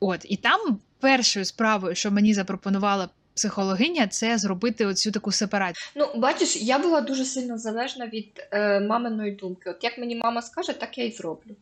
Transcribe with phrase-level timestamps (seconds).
[0.00, 5.92] От, і там першою справою, що мені запропонувала психологиня, це зробити оцю таку сепарацію.
[5.96, 9.70] Ну, бачиш, я була дуже сильно залежна від е, маминої думки.
[9.70, 11.56] От як мені мама скаже, так я і зроблю.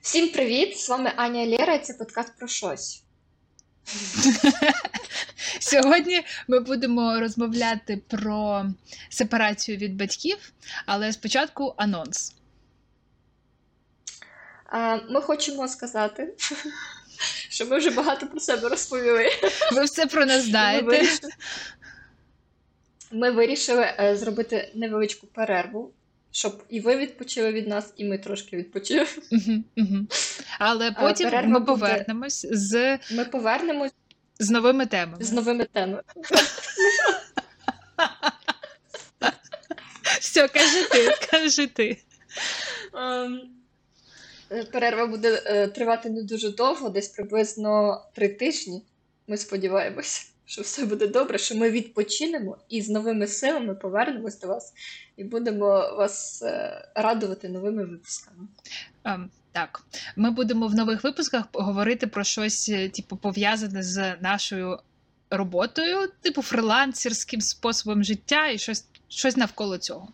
[0.00, 0.78] Всім привіт!
[0.78, 3.02] З вами Аня Лєра, і це подкаст про щось.
[5.60, 8.66] Сьогодні ми будемо розмовляти про
[9.08, 10.52] сепарацію від батьків,
[10.86, 12.34] але спочатку анонс.
[15.08, 16.34] Ми хочемо сказати,
[17.48, 19.28] що ми вже багато про себе розповіли.
[19.72, 20.86] Ви все про нас Ми знаєте.
[20.86, 21.32] вирішили,
[23.12, 25.92] ми вирішили е, зробити невеличку перерву,
[26.32, 29.06] щоб і ви відпочили від нас, і ми трошки відпочили.
[29.32, 30.08] Мгм, мгм.
[30.58, 33.92] Але потім перерва ми буде- повернемось з, Ми повернемось
[34.38, 35.24] з новими темами.
[35.24, 36.02] з новими темами.
[40.20, 42.02] Все, кажи ти, кажи ти.
[42.94, 43.40] Ем,
[44.72, 48.82] Перерва буде е, тривати не дуже довго, десь приблизно три тижні.
[49.28, 54.48] Ми сподіваємося, що все буде добре, що ми відпочинемо і з новими силами повернемось до
[54.48, 54.72] вас
[55.16, 58.48] і будемо вас е, радувати новими випусками.
[59.04, 59.82] Ем, так,
[60.16, 64.78] ми будемо в нових випусках говорити про щось, е, типу, пов'язане з нашою
[65.30, 70.08] роботою, типу фрилансерським способом життя і щось, щось навколо цього.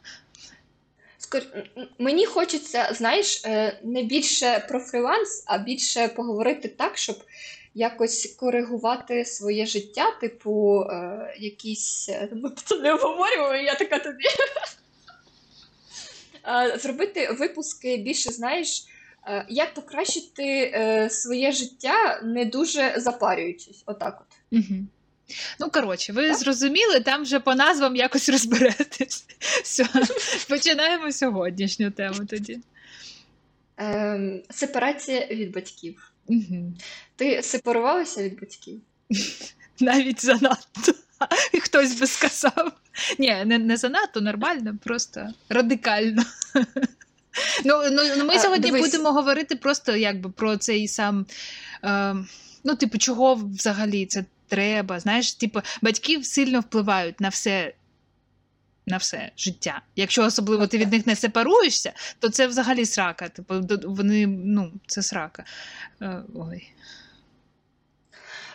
[1.98, 7.16] Мені хочеться, знаєш, е, не більше про фріланс, а більше поговорити так, щоб
[7.74, 12.08] якось коригувати своє життя, типу, е, якісь.
[12.32, 14.24] Ми це не обговорюємо, я така тобі.
[16.78, 18.84] Зробити випуски більше, знаєш,
[19.28, 23.82] е, як покращити своє життя, не дуже запарюючись.
[23.86, 24.58] Отак от.
[24.58, 24.86] Угу.
[25.60, 26.38] Ну, коротше, ви Так.
[26.38, 29.24] зрозуміли, там вже по назвам якось розберетесь.
[29.62, 29.86] Все,
[30.48, 32.60] починаємо сьогоднішню тему тоді.
[33.77, 36.12] Ем, Сепарація від батьків.
[36.27, 36.72] Угу.
[37.16, 38.80] Ти сепарувалася від батьків?
[39.80, 40.92] Навіть занадто.
[41.52, 42.72] І хтось би сказав.
[43.19, 46.25] Ні, не, не занадто, нормально, просто радикально.
[47.65, 48.82] Ну, ну, ну ми сьогодні дивись.
[48.91, 51.26] будемо говорити просто якби про цей сам.
[51.84, 52.16] Е,
[52.65, 55.01] ну, типу, чого взагалі це треба.
[55.01, 57.75] Знаєш, типу, батьки сильно впливають на все.
[58.89, 59.83] На все життя.
[59.97, 63.29] Якщо особливо ти від них не сепаруєшся, то це взагалі срака.
[63.29, 65.45] Типу, вони, ну, це срака.
[66.03, 66.69] Е, ой.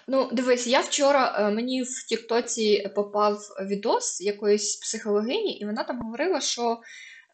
[0.08, 6.02] Ну, дивись, я вчора е, мені в Тіктоці попав відос якоїсь психологині, і вона там
[6.02, 6.82] говорила, що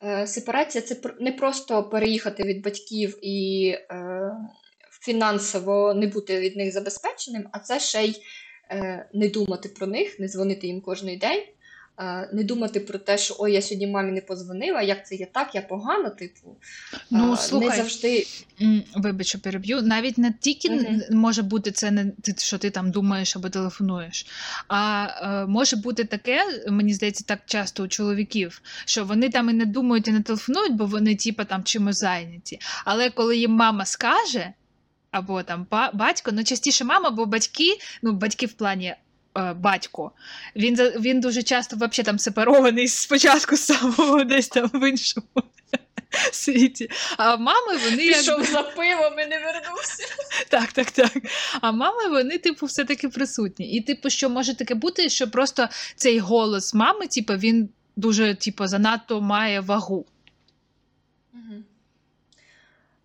[0.03, 3.75] е, сепарація це не просто переїхати від батьків і
[5.07, 8.22] фінансово не бути від них забезпеченим, а це ще й
[9.13, 11.44] не думати про них, не дзвонити їм кожен день.
[12.00, 15.25] е, Не думати про те, що ой, я сьогодні мамі не позвонила, як це я
[15.25, 16.57] так, я погано, типу.
[17.11, 18.25] Ну, Е, слухай, Не завжди
[18.95, 19.81] Вибач, що переб'ю.
[19.81, 24.25] Навіть не тільки н- може бути це не що ти там думаєш або телефонуєш,
[24.67, 26.39] а е, може бути таке,
[26.69, 30.73] мені здається, так часто у чоловіків, що вони там і не думають, і не телефонують,
[30.75, 32.59] бо вони типа там чимось зайняті.
[32.85, 34.53] Але коли їм мама скаже,
[35.17, 38.95] або там батько, ну частіше мама, бо батьки, ну батьки в плані.
[39.38, 40.11] е, Батько,
[40.55, 45.27] він він дуже часто взагалі там сепарований спочатку з самого десь там в іншому
[46.31, 46.89] світі.
[47.17, 50.03] А мами вони пішов за пивом і не вернувся.
[50.50, 51.11] так, так, так.
[51.61, 53.72] А мами, вони, типу, все-таки присутні.
[53.72, 58.67] І, типу, що може таке бути, що просто цей голос мами, типу, він дуже, типу,
[58.67, 60.06] занадто має вагу.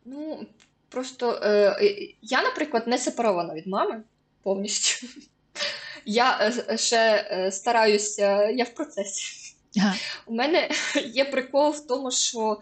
[0.05, 0.47] Ну,
[0.92, 1.76] просто е,
[2.22, 4.03] я, наприклад, не сепарована від мами
[4.42, 5.06] повністю.
[6.04, 9.54] Я е, ще е, стараюся, я в процесі.
[9.76, 9.94] Ага.
[10.26, 10.70] У мене
[11.06, 12.60] є прикол в тому, що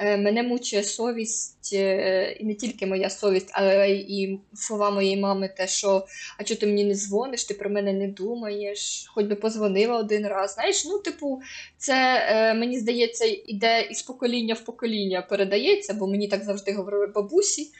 [0.00, 5.68] мене мучує совість, е, і не тільки моя совість, але і слова моєї мами, те,
[5.68, 6.06] що
[6.38, 10.26] а чого ти мені не дзвониш, ти про мене не думаєш, хоч би позвонила один
[10.26, 10.54] раз.
[10.54, 11.42] Знаєш, ну, типу,
[11.76, 17.06] це е, мені здається, іде із покоління в покоління передається, бо мені так завжди говорили
[17.06, 17.70] бабусі,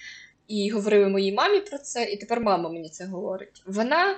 [0.48, 3.62] і говорили моїй мамі про це, і тепер мама мені це говорить.
[3.66, 4.16] Вона,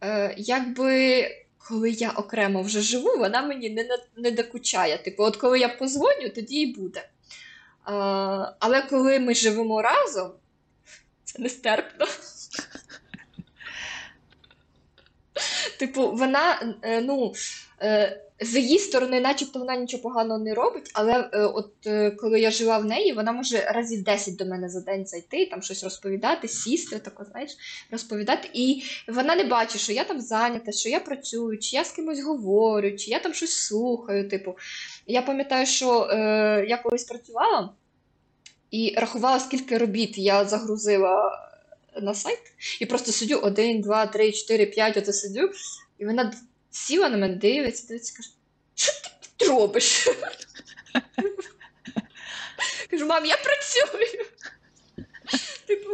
[0.00, 1.24] е, якби,
[1.68, 4.98] коли я окремо вже живу, вона мені не, не докучає.
[4.98, 7.08] Типу, от коли я позвоню, тоді і буде.
[8.58, 10.32] Але коли ми живемо разом,
[11.24, 12.06] це нестерпно.
[15.78, 17.32] Типу, вона, е, ну,
[18.40, 22.50] з її сторони, начебто вона нічого поганого не робить, але е, от е, коли я
[22.50, 26.48] жила в неї, вона може разів 10 до мене за день зайти, там щось розповідати,
[26.48, 27.50] сісти, тако, знаєш,
[27.90, 28.48] розповідати.
[28.52, 32.22] І вона не бачить, що я там зайнята, що я працюю, чи я з кимось
[32.22, 34.28] говорю, чи я там щось слухаю.
[34.28, 34.56] Типу,
[35.06, 36.16] я пам'ятаю, що е,
[36.68, 37.72] я колись працювала.
[38.70, 41.42] і рахувала, скільки робіт я загрузила
[42.02, 42.38] на сайт,
[42.80, 45.50] і просто сидю один, два, три, чотири, п'ять, оце сидю,
[45.98, 46.32] і вона
[46.76, 48.28] сіла на мене, дивиться, дивиться, каже,
[48.74, 50.08] що ти тут робиш?
[52.90, 53.86] Кажу, мам, я працюю.
[55.66, 55.90] Типу,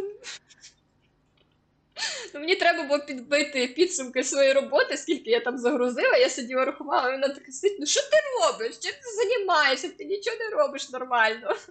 [2.34, 7.08] ну, мені треба було підбити підсумки своєї роботи, скільки я там загрузила, я сиділа рахувала,
[7.08, 8.78] і вона така сидить, ну що ти робиш?
[8.78, 9.88] Чим ти займаєшся?
[9.88, 11.56] Ти нічого не робиш нормально.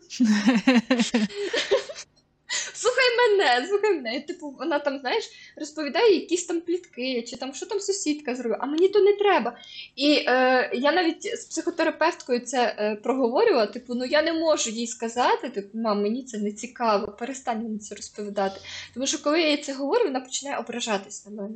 [2.73, 4.21] Слухай мене, слухай мене.
[4.21, 8.65] Типу, вона там, знаєш, розповідає якісь там плітки, чи там що там сусідка зробила, а
[8.65, 9.57] мені то не треба.
[9.95, 13.65] І е, я навіть з психотерапевткою це е, проговорювала.
[13.65, 17.79] Типу, ну я не можу їй сказати, типу, мам, мені це не цікаво, перестань мені
[17.79, 18.61] це розповідати.
[18.93, 21.55] Тому що коли я їй це говорю, вона починає ображатись на мене.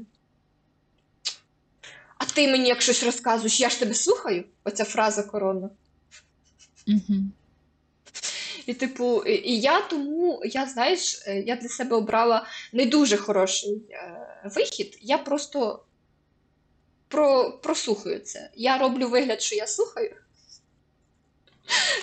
[2.18, 5.70] А ти мені як щось розказуєш, я ж тебе слухаю, оця фраза корона.
[6.88, 7.16] Угу.
[8.66, 13.82] І, типу, і я тому, я знаєш, е, я для себе обрала не дуже хороший
[13.92, 14.98] е, вихід.
[15.02, 15.84] Я просто
[17.08, 18.50] про, прослухаю це.
[18.56, 20.16] Я роблю вигляд, що я слухаю.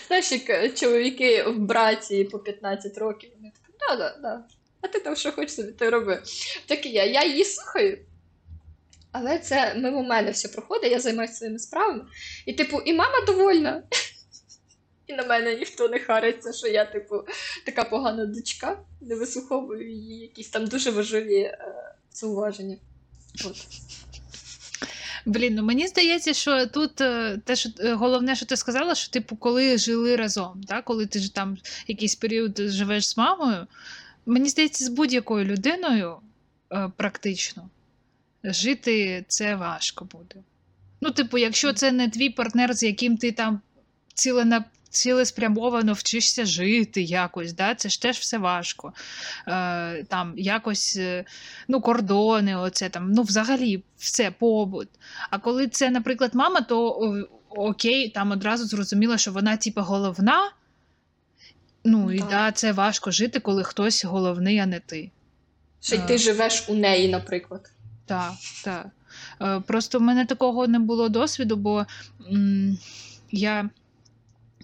[0.06, 4.44] Знаєш, як е, чоловіки в браті по 15 років, вони такі, да-да, да.
[4.80, 6.22] А ти там що хочеш собі, ти роби.
[6.66, 7.04] Так і я.
[7.04, 7.98] Я її слухаю.
[9.12, 12.04] Але це мимо мене все проходить, я займаюся своїми справами.
[12.46, 13.82] І, типу, і мама довольна.
[15.06, 17.24] І на мене ніхто не хариться, що я, типу,
[17.66, 22.76] така погана дочка, не вислуховую її якісь там дуже важливі е, зауваження.
[23.44, 23.66] От.
[25.26, 29.10] Блін, ну мені здається, що тут е, те, що е, головне, що ти сказала, що
[29.10, 30.84] типу, коли жили разом, так?
[30.84, 33.66] коли ти ж там якийсь період живеш з мамою,
[34.26, 36.16] мені здається, з будь-якою людиною
[36.72, 37.68] е, практично
[38.44, 40.34] жити це важко буде.
[41.00, 43.60] Ну, типу, якщо це не твій партнер, з яким ти там
[44.14, 47.74] цілена цілеспрямовано вчишся жити якось, да?
[47.74, 48.92] це ж теж все важко.
[49.48, 51.24] Е, Там якось е,
[51.68, 54.88] ну, кордони, оце там, ну, взагалі, все, побут.
[55.30, 56.90] А коли це, наприклад, мама, то
[57.48, 60.50] окей, там одразу зрозуміло, що вона, типу, головна.
[61.84, 65.10] Ну, і так, да, це важко жити, коли хтось головний, а не ти.
[65.80, 67.70] Що й ти живеш у неї, наприклад.
[68.06, 68.32] Так,
[68.64, 68.86] так.
[69.40, 71.86] Е, просто в мене такого не було досвіду, бо
[72.32, 72.78] м,
[73.30, 73.70] я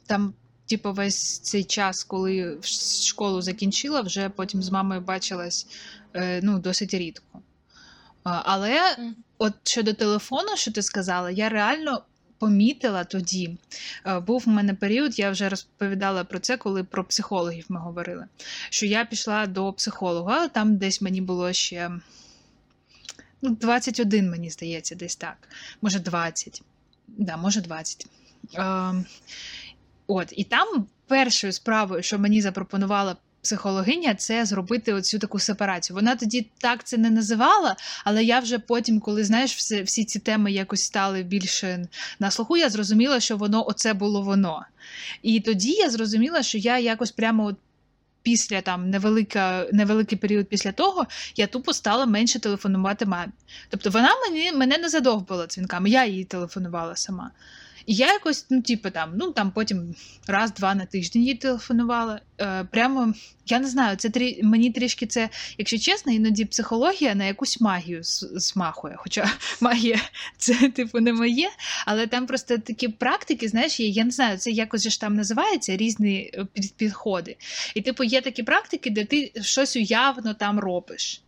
[0.09, 0.35] там,
[0.67, 2.59] типу, весь цей час, коли
[3.07, 5.67] школу закінчила, вже потім з мамою бачилась
[6.15, 7.41] е, ну, досить рідко.
[8.23, 8.97] Але
[9.39, 12.03] от щодо телефону, що ти сказала, я реально.
[12.41, 13.59] Помітила тоді,
[14.07, 18.27] е, був в мене період, я вже розповідала про це, коли про психологів ми говорили.
[18.71, 21.91] Що я пішла до психолога, там десь мені було ще
[23.43, 25.49] ну, 21, мені здається, десь так.
[25.83, 26.63] Може, 20.
[27.09, 28.07] Да, може, 20.
[30.09, 35.95] От, І там першою справою, що мені запропонувала психологиня, це зробити оцю таку сепарацію.
[35.95, 40.19] Вона тоді так це не називала, але я вже потім, коли знаєш, всі, всі ці
[40.19, 41.89] теми якось стали більше
[42.19, 44.65] на слуху, я зрозуміла, що воно оце було воно.
[45.23, 47.57] І тоді я зрозуміла, що я якось прямо от.
[48.23, 51.07] Після там невелика, невеликий період після того
[51.37, 53.33] я тупо стала менше телефонувати мамі.
[53.69, 57.31] Тобто вона мені мене не задовбила дзвінками, я їй телефонувала сама.
[57.89, 59.95] І я якось, ну, типу, там, ну там потім
[60.27, 62.21] раз-два на тиждень їй телефонувала.
[62.41, 63.15] Е, Прямо
[63.47, 64.41] я не знаю, це трі...
[64.43, 68.95] мені трішки це, якщо чесно, іноді психологія на якусь магію смахує.
[68.99, 70.01] Хоча магія
[70.37, 71.49] це, типу, не моє,
[71.87, 75.77] але там просто такі практики, знаєш, є, я не знаю, це якось ж там називається
[75.77, 76.47] різні е,
[76.77, 77.37] підходи.
[77.75, 81.23] І, типу, є такі практики, де ти щось уявно там робиш.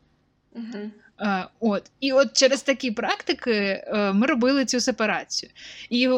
[0.53, 0.91] Угу.
[1.21, 1.91] Uh, от.
[2.01, 5.53] І от через такі практики uh, ми робили цю сепарацію.
[5.91, 6.09] І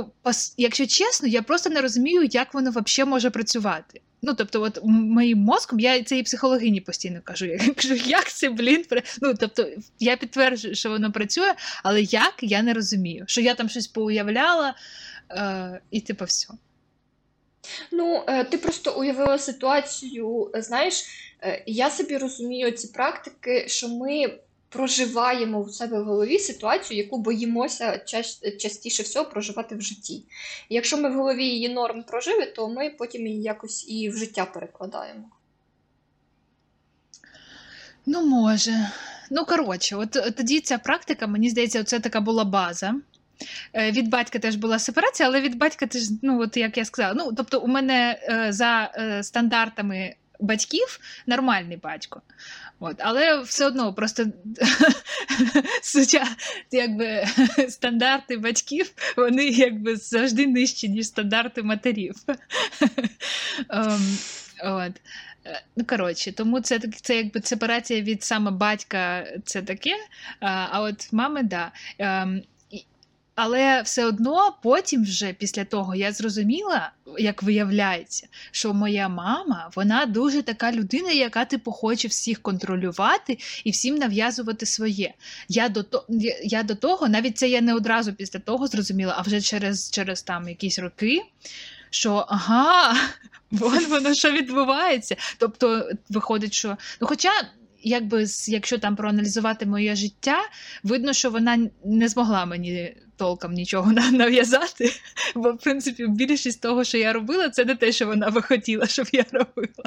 [0.57, 4.01] якщо чесно, я просто не розумію, як воно взагалі може працювати.
[4.23, 7.47] Ну, тобто, от моїм мозком, я це і психологині постійно кажу.
[7.47, 8.85] Я кажу, як це, блін,
[9.21, 9.67] ну, тобто,
[9.99, 14.75] я підтверджую, що воно працює, але як я не розумію, що я там щось поуявляла,
[15.37, 16.49] uh, і типу все.
[17.93, 21.05] Ну, е, ти просто уявила ситуацію, знаєш,
[21.43, 24.39] е, я собі розумію ці практики, що ми
[24.73, 27.99] проживаємо в себе в голові ситуацію, яку боїмося
[28.59, 30.15] частіше всього проживати в житті.
[30.69, 34.17] І якщо ми в голові її норм прожили, то ми потім її якось і в
[34.17, 35.25] життя перекладаємо.
[38.07, 38.91] Ну, може.
[39.31, 42.95] Ну, коротше, от тоді ця практика, мені здається, це така була база.
[43.73, 47.15] Е, від батька теж була сепарація, але від батька теж, ну от як я сказала,
[47.15, 52.21] ну тобто у мене е, за е, стандартами батьків нормальний батько.
[52.85, 54.27] От, Але все одно просто
[56.73, 57.25] якби,
[57.69, 62.15] стандарти батьків вони якби завжди нижчі, ніж стандарти матерів.
[63.69, 64.93] um, От.
[65.47, 69.97] Е, ну, коротше, тому це це якби сепарація від саме батька, це таке.
[70.41, 71.73] А от мами, да.
[73.35, 80.07] Але все одно потім, вже після того, я зрозуміла, як виявляється, що моя мама вона
[80.07, 85.15] дуже така людина, яка типу хоче всіх контролювати і всім нав'язувати своє.
[85.49, 86.07] Я до то,
[86.45, 90.23] я до того, навіть це я не одразу після того зрозуміла, а вже через через
[90.23, 91.23] там якісь роки,
[91.91, 92.97] що ага,
[93.51, 95.17] вон воно що відбувається.
[95.39, 97.31] Тобто, виходить, що ну, хоча
[97.83, 100.39] якби якщо там проаналізувати моє життя,
[100.83, 104.93] видно, що вона не змогла мені толком нічого нав'язати.
[105.35, 108.87] Бо, в принципі, більшість того, що я робила, це не те, що вона би хотіла,
[108.87, 109.85] щоб я робила.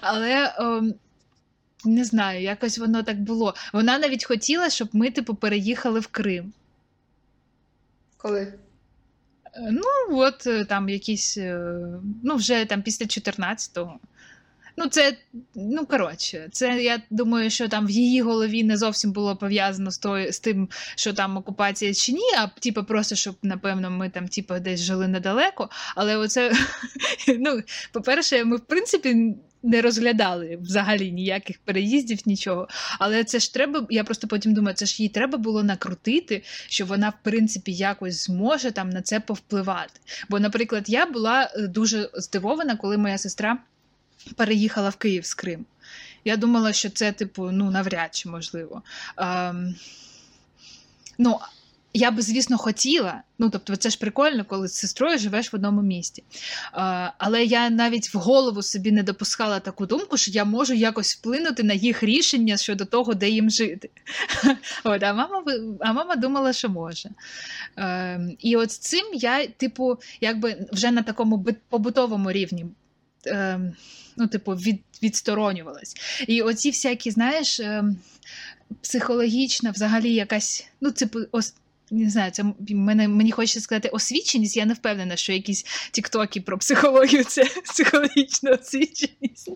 [0.00, 0.54] Але.
[0.58, 0.94] О, ем,
[1.84, 3.54] не знаю, якось воно так було.
[3.72, 6.52] Вона навіть хотіла, щоб ми, типу, переїхали в Крим.
[8.16, 8.40] Коли?
[8.40, 8.52] Е,
[9.54, 11.76] ну, от е, там якісь, е,
[12.22, 13.98] ну, вже там після 14-го.
[14.78, 15.16] Ну, це,
[15.54, 19.98] ну коротше, це я думаю, що там в її голові не зовсім було пов'язано з
[19.98, 24.28] той, з тим, що там окупація чи ні, а типу, просто щоб, напевно, ми там
[24.28, 25.70] типу, десь жили недалеко.
[25.94, 26.52] Але оце,
[27.38, 29.36] ну, по-перше, ми в принципі.
[29.62, 32.68] Не розглядали взагалі ніяких переїздів, нічого.
[32.98, 36.86] Але це ж треба, я просто потім думаю, це ж їй треба було накрутити, що
[36.86, 40.00] вона, в принципі, якось зможе там на це повпливати.
[40.28, 43.58] Бо, наприклад, я була е, дуже здивована, коли моя сестра
[44.34, 45.66] переїхала в Київ з Крим.
[46.24, 48.82] Я думала, що це, типу, ну, навряд чи можливо.
[49.16, 49.74] Ем,
[51.18, 51.38] ну,
[51.96, 53.22] я би, звісно, хотіла.
[53.38, 56.24] Ну, тобто, це ж прикольно, коли з сестрою живеш в одному місті.
[56.72, 61.16] А, Але я навіть в голову собі не допускала таку думку, що я можу якось
[61.16, 63.90] вплинути на їх рішення щодо того, де їм жити.
[64.84, 65.44] От, А мама
[65.80, 67.10] а мама думала, що може.
[67.76, 72.66] А, І от з цим я, типу, якби вже на такому побутовому рівні.
[73.32, 73.58] А,
[74.16, 75.94] ну, типу, від, відсторонювалась.
[76.26, 77.96] І оці всякі, знаєш, ем,
[78.80, 81.54] психологічна, взагалі, якась, ну, типу, ось
[81.90, 84.56] не знаю, це мене мені хочеться сказати освіченість.
[84.56, 89.50] Я не впевнена, що якісь тіктоки про психологію це психологічна освіченість.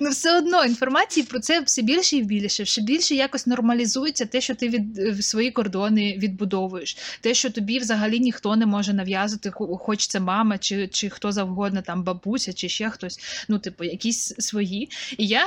[0.00, 4.40] Ну, все одно інформації про це все більше і більше, все більше якось нормалізується те,
[4.40, 9.50] що ти від свої кордони відбудовуєш, те, що тобі взагалі ніхто не може нав'язати,
[9.80, 14.34] хоч це мама, чи чи хто завгодно, там бабуся, чи ще хтось, ну, типу, якісь
[14.38, 14.88] свої.
[15.18, 15.46] І я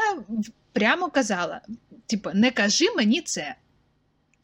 [0.73, 1.61] прямо казала:
[2.07, 3.55] типу, не кажи мені це.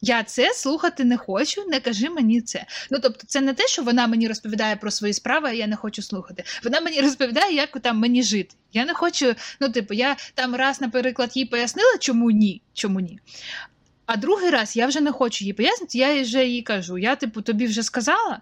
[0.06, 2.66] Я це слухати не хочу, не кажи мені це.
[2.90, 5.76] Ну тобто, це не те, що вона мені розповідає про свої справи, а я не
[5.76, 6.44] хочу слухати.
[6.64, 8.54] Вона мені розповідає, як там мені жити.
[8.72, 12.62] Я не хочу, ну, типу, я там раз, наприклад, їй пояснила, чому ні.
[12.74, 13.18] Чому ні.
[14.06, 17.42] А другий раз я вже не хочу їй пояснити, я вже їй кажу: я, типу,
[17.42, 18.40] тобі вже сказала,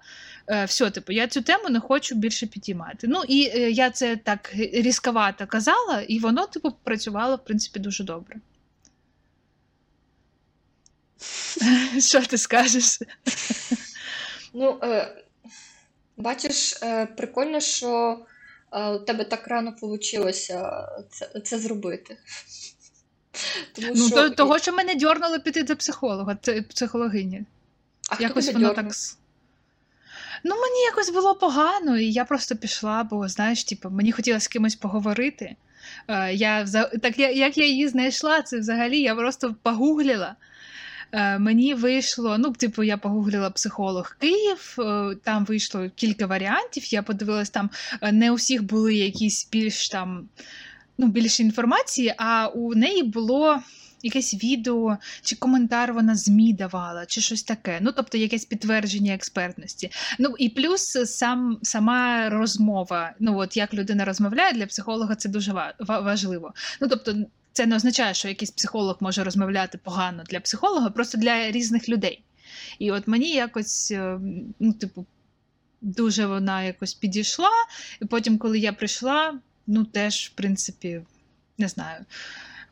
[0.49, 3.07] е, все, типу, я цю тему не хочу більше підіймати.
[3.09, 8.05] Ну і е, я це так різковато казала, і воно, типу, працювало, в принципі, дуже
[8.05, 8.37] добре.
[11.99, 12.99] Що ти скажеш?
[14.55, 15.25] Ну, е,
[16.17, 18.19] бачиш, е, прикольно, що
[18.73, 22.17] е, у тебе так рано вийшло це, це зробити.
[23.73, 24.31] Тому ну, що...
[24.31, 26.37] Того, що мене дьорнуло піти до психолога,
[26.69, 27.45] психологині.
[28.09, 28.87] А Якось хто воно так.
[30.45, 34.49] Ну, мені якось було погано, і я просто пішла, бо знаєш, типу, мені хотілося з
[34.49, 35.57] кимось поговорити.
[36.09, 36.67] Е, я,
[37.03, 40.37] Так як я її знайшла, це взагалі я просто погуглила.
[41.13, 46.95] Е, мені вийшло, ну, типу, я погуглила психолог Київ, е, там вийшло кілька варіантів.
[46.95, 47.71] Я подивилась, там
[48.01, 50.29] е, не у всіх були якісь більш там
[50.99, 53.61] ну, більше інформації, а у неї було.
[54.03, 57.79] Якесь відео чи коментар вона ЗМІ давала, чи щось таке.
[57.81, 59.91] Ну, тобто якесь підтвердження експертності.
[60.19, 63.13] Ну і плюс сам сама розмова.
[63.21, 66.55] Ну, от як людина розмовляє для психолога, це дуже важливо.
[66.81, 67.15] Ну, тобто,
[67.55, 72.25] це не означає, що якийсь психолог може розмовляти погано для психолога, просто для різних людей.
[72.79, 74.19] І от мені якось, е,
[74.61, 75.07] ну, типу,
[75.81, 77.51] дуже вона якось підійшла.
[78.03, 81.01] І потім, коли я прийшла, ну теж, в принципі,
[81.59, 82.05] не знаю.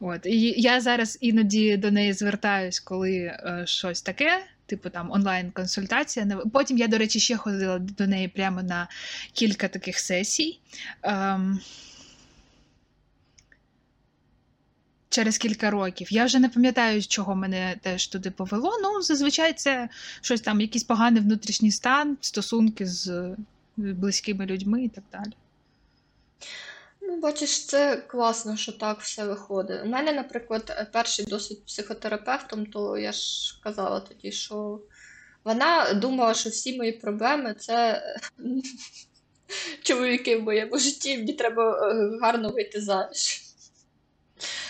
[0.01, 0.27] От.
[0.27, 6.27] І я зараз іноді до неї звертаюсь, коли е, щось таке, типу там онлайн-консультація.
[6.53, 8.89] Потім я, до речі, ще ходила до неї прямо на
[9.33, 10.61] кілька таких сесій.
[11.03, 11.61] Ем,
[15.13, 16.13] через кілька років.
[16.13, 18.79] Я вже не пам'ятаю, чого мене теж туди повело.
[18.83, 19.89] Ну, зазвичай це
[20.21, 23.35] щось там, якийсь поганий внутрішній стан, стосунки з
[23.77, 25.33] близькими людьми і так далі.
[27.01, 29.81] Ну, бачиш, це класно, що так все виходить.
[29.85, 34.81] У мене, наприклад, перший досвід психотерапевтом, то я ж казала тоді, що
[35.45, 38.03] вона думала, що всі мої проблеми це
[39.83, 43.52] чоловіки в моєму житті, мені треба е, гарно вийти заміж.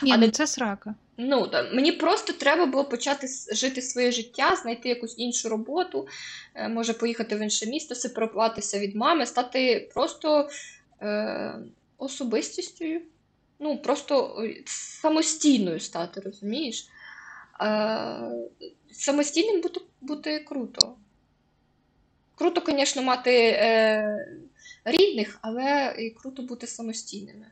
[0.03, 0.95] Ні, ну це срака.
[1.17, 6.09] Ну, мені просто треба було почати жити своє життя, знайти якусь іншу роботу,
[6.55, 10.49] е, може поїхати в інше місто, сепаруватися від мами, стати просто
[11.03, 11.55] е,
[11.99, 12.85] особистістю.
[13.59, 16.89] Ну, просто е, самостійною стати, розумієш?
[17.61, 18.31] Е,
[18.93, 20.95] Самостійним бути бути круто.
[22.35, 24.27] Круто, звісно, мати е,
[24.85, 27.47] рідних, але і круто бути самостійними.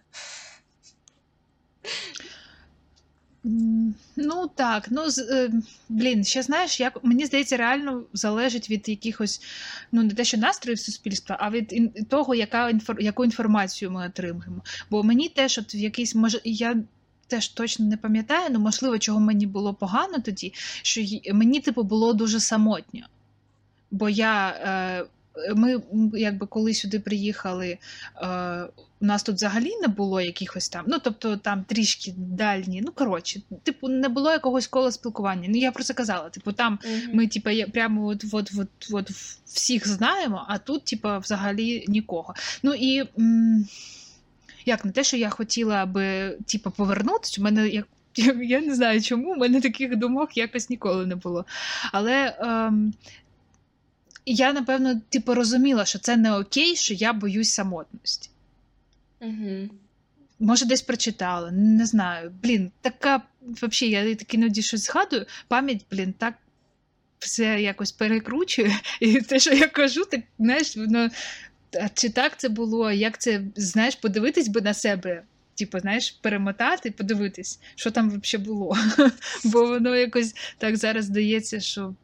[4.17, 5.51] Ну так, ну е,
[5.89, 9.43] блін, ще знаєш, як мені здається, реально залежить від якихось,
[9.93, 14.63] ну не те, що настроїв суспільства, а від того, яка яку інформацію ми отримуємо.
[14.91, 16.77] Бо мені теж от в якийсь може я.
[17.27, 21.01] Теж точно не пам'ятаю, але можливо, чого мені було погано тоді, що
[21.33, 23.07] мені типу було дуже самотньо.
[23.91, 25.05] Бо я е,
[25.57, 25.83] ми
[26.15, 27.79] якби коли сюди приїхали,
[28.23, 28.67] е,
[29.01, 32.83] у нас тут взагалі не було якихось там, ну тобто там трішки дальні.
[32.85, 35.49] Ну коротше, типу, не було якогось кола спілкування.
[35.49, 36.31] Ну я про це казала.
[36.31, 37.15] Типу, там mm-hmm.
[37.15, 39.11] ми, типу, прямо от, от, от, от
[39.45, 42.35] всіх знаємо, а тут, типу, взагалі нікого.
[42.63, 43.05] Ну і.
[43.19, 43.67] М-
[44.65, 47.87] як не те, що я хотіла аби типу, повернутися, у мене як.
[48.43, 51.45] Я не знаю чому, у мене таких думок якось ніколи не було.
[51.93, 52.93] Але ем,
[54.27, 58.31] я, напевно, типу, розуміла, що це не окей, що я боюсь самотності.
[59.21, 59.69] Угу.
[60.39, 62.33] Може, десь прочитала, не знаю.
[62.43, 66.35] Блін, така, взагалі, я так іноді щось згадую, пам'ять, блін, так
[67.19, 68.81] все якось перекручує.
[69.01, 71.11] І те, що я кажу, так знаєш, воно.
[71.83, 72.93] А чи так це було?
[72.93, 75.23] Як це, знаєш, подивитись би на себе?
[75.55, 78.77] Типу, знаєш, перемотати, подивитись, що там взагалі було.
[79.45, 81.95] Бо воно якось так зараз здається, що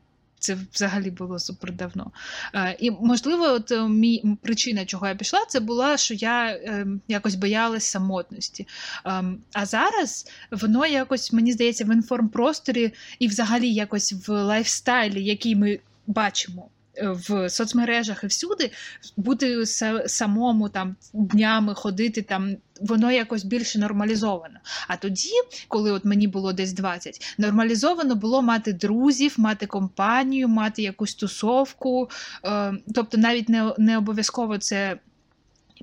[0.46, 2.10] це взагалі було супер давно.
[2.54, 6.86] Е, і, можливо, от е, мій причина, чого я пішла, це була, що я е,
[7.08, 8.66] якось боялась самотності.
[9.06, 15.56] Е, а зараз воно якось, мені здається, в інформпросторі і взагалі якось в лайфстайлі, який
[15.56, 16.68] ми бачимо
[17.02, 18.70] в соцмережах і всюди,
[19.16, 19.66] бути
[20.06, 22.56] самому там днями ходити там.
[22.80, 24.58] Воно якось більше нормалізовано.
[24.88, 25.30] А тоді,
[25.68, 32.10] коли от мені було десь 20, нормалізовано було мати друзів, мати компанію, мати якусь тусовку.
[32.44, 34.98] Е, тобто навіть не не обов'язково це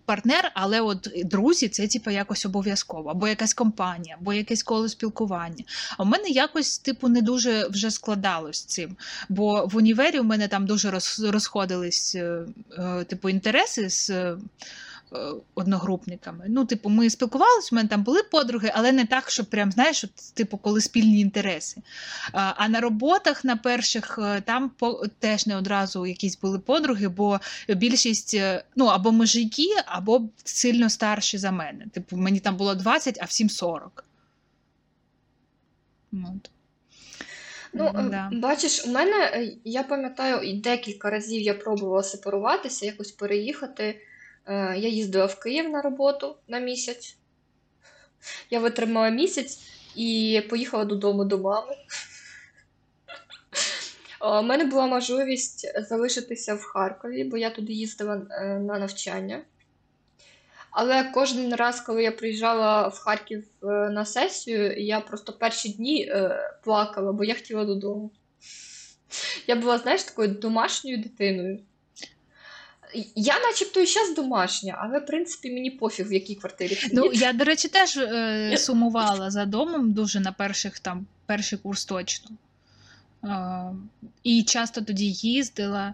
[0.05, 5.65] партнер, але от друзі, це типу, якось обов'язково, або якась компанія, або якесь коло спілкування.
[5.97, 8.95] А в мене якось типу не дуже вже складалось цим.
[9.29, 12.45] Бо в універі в мене там дуже розходились е,
[12.77, 14.11] е, типу інтереси з.
[15.15, 16.45] Е, одногрупниками.
[16.49, 20.03] Ну, типу, ми спілкувалися, у мене там були подруги, але не так, щоб прям, знаєш,
[20.03, 21.81] от, типу, коли спільні інтереси.
[22.31, 24.71] А на роботах на перших е, там
[25.19, 31.37] теж не одразу якісь були подруги, бо більшість е, ну, або мужики, або сильно старші
[31.37, 31.85] за мене.
[31.93, 34.05] Типу, мені там було 20, а всім 40.
[36.13, 36.49] От.
[37.73, 38.29] Ну, да.
[38.33, 44.01] бачиш, у мене, я пам'ятаю, декілька разів я пробувала сепаруватися, якось переїхати.
[44.45, 47.17] Е, я їздила в Київ на роботу на місяць.
[48.49, 49.59] Я витримала місяць
[49.95, 51.75] і поїхала додому до мами.
[54.21, 59.41] У мене була можливість залишитися в Харкові, бо я туди їздила е, на навчання.
[60.71, 66.13] Але кожен раз, коли я приїжджала в Харків е, на сесію, я просто перші дні
[66.63, 68.11] плакала, бо я хотіла додому.
[69.47, 71.59] Я була, знаєш, такою домашньою дитиною.
[73.15, 76.77] Я, начебто, і зараз домашня, але в принципі мені пофіг, в якій квартирі.
[76.93, 81.85] Ну, я, до речі, теж е, сумувала за домом дуже на перших там перший курс
[81.85, 82.31] точно.
[83.23, 83.29] Е,
[84.23, 85.93] і часто тоді їздила.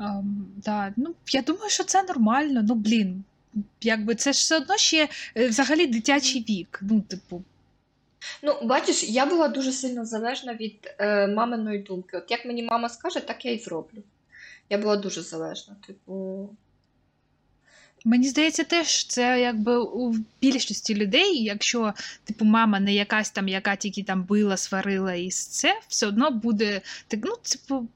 [0.00, 0.04] Е,
[0.64, 0.92] да.
[0.96, 2.64] ну, Я думаю, що це нормально.
[2.68, 3.24] Ну, блін,
[3.80, 6.80] якби це ж все одно ще е, взагалі дитячий вік.
[6.82, 7.42] Ну, типу.
[8.42, 12.16] Ну, бачиш, я була дуже сильно залежна від е, маминої думки.
[12.16, 14.02] От як мені мама скаже, так я і зроблю.
[14.72, 15.76] Я була дуже залежна.
[15.86, 16.48] Типу.
[18.04, 23.76] Мені здається, теж це якби у більшості людей, якщо типу мама не якась там, яка
[23.76, 27.88] тільки там била, сварила і це, все одно буде так, ну, типу,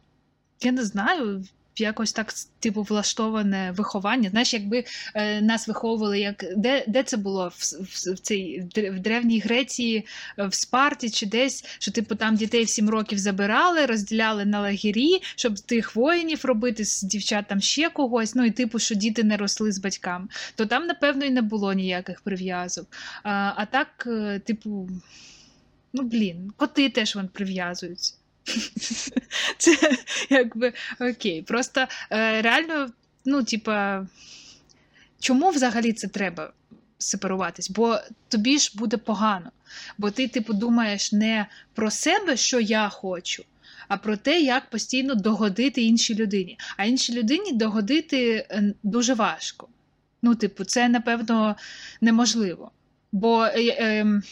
[0.60, 1.44] я не знаю,
[1.80, 4.30] якось так типу влаштоване виховання.
[4.30, 4.84] Знаєш, якби
[5.14, 10.06] е, нас виховували, як де де це було в, в, в цій в древній Греції,
[10.38, 15.20] в Спарті чи десь, що типу там дітей в сім років забирали, розділяли на лагері,
[15.36, 18.34] щоб тих воїнів робити з дівчат там ще когось.
[18.34, 21.72] Ну і типу, що діти не росли з батьками, то там, напевно, і не було
[21.72, 22.86] ніяких прив'язок.
[23.22, 24.88] А, а так, е, типу,
[25.92, 28.14] ну блін, коти теж вон прив'язуються.
[29.58, 29.76] Це
[30.30, 31.42] якби окей.
[31.42, 32.90] Просто е, реально,
[33.24, 34.06] ну, типа.
[35.20, 36.52] чому взагалі це треба
[36.98, 37.70] сепаруватись?
[37.70, 39.50] Бо тобі ж буде погано.
[39.98, 43.44] Бо ти, типу, думаєш не про себе, що я хочу,
[43.88, 46.58] а про те, як постійно догодити іншій людині.
[46.76, 49.68] А іншій людині догодити е, дуже важко.
[50.22, 51.56] Ну, типу, це напевно
[52.00, 52.70] неможливо.
[53.12, 54.22] Бо е, е,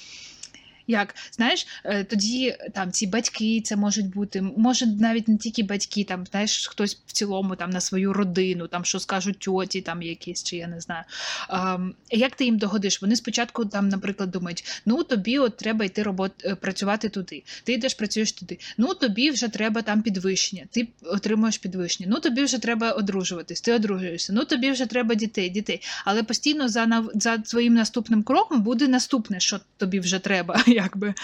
[0.87, 6.05] як знаєш, е, тоді там ці батьки це можуть бути, може навіть не тільки батьки,
[6.05, 10.43] там знаєш, хтось в цілому там на свою родину, там що скажуть тьоті, там якісь,
[10.43, 11.05] чи я не знаю.
[11.49, 11.79] А,
[12.11, 13.03] Як ти їм догодиш?
[13.03, 17.43] Вони спочатку там, наприклад, думають: ну тобі от треба йти робот, е, працювати туди.
[17.65, 18.59] Ти йдеш, працюєш туди.
[18.79, 22.09] Ну тобі вже треба там підвищення, ти отримуєш підвищення.
[22.13, 24.33] Ну тобі вже треба одружуватись, ти одружуєшся.
[24.33, 25.81] Ну тобі вже треба дітей, дітей.
[26.05, 31.15] Але постійно за за своїм наступним кроком буде наступне, що тобі вже треба якби.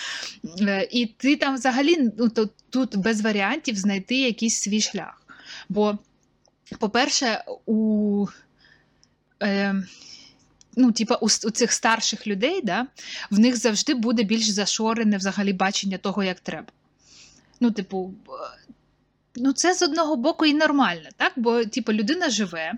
[0.61, 5.23] Е, і ти там взагалі ну, то, тут без варіантів знайти якийсь свій шлях.
[5.69, 5.99] Бо,
[6.79, 8.27] по-перше, у
[9.43, 9.75] е,
[10.77, 12.87] ну, типа, у, у цих старших людей да,
[13.31, 16.69] в них завжди буде більш зашорене взагалі бачення того, як треба.
[17.61, 18.15] Ну, типу,
[19.37, 21.33] Ну, це з одного боку і нормально, так?
[21.37, 22.73] Бо типу, людина живе,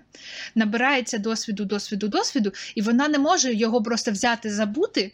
[0.55, 5.11] набирається досвіду, досвіду, досвіду, і вона не може його просто взяти, забути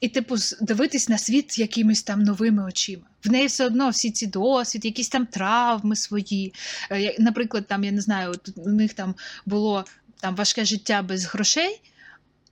[0.00, 3.02] і, типу, дивитись на світ якимись там новими очима.
[3.24, 6.54] В неї все одно всі ці досвід, якісь там травми свої.
[6.90, 9.14] Е, наприклад, там, я не знаю, у них там
[9.46, 9.84] було
[10.20, 11.80] там важке життя без грошей,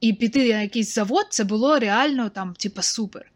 [0.01, 3.33] і піти на якийсь завод це було реально там, типу, супер.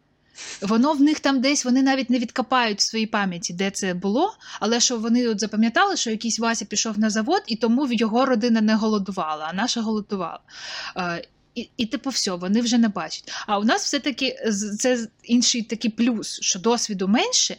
[0.61, 4.33] Воно в них там десь вони навіть не відкопають в своїй пам'яті, де це було,
[4.59, 8.61] але що вони от запам'ятали, що якийсь Вася пішов на завод, і тому його родина
[8.61, 10.39] не голодувала, а наша голодувала.
[11.55, 13.31] І, і типу, все, вони вже не бачать.
[13.47, 14.37] А у нас все-таки
[14.79, 17.57] це інший такий плюс, що досвіду менше,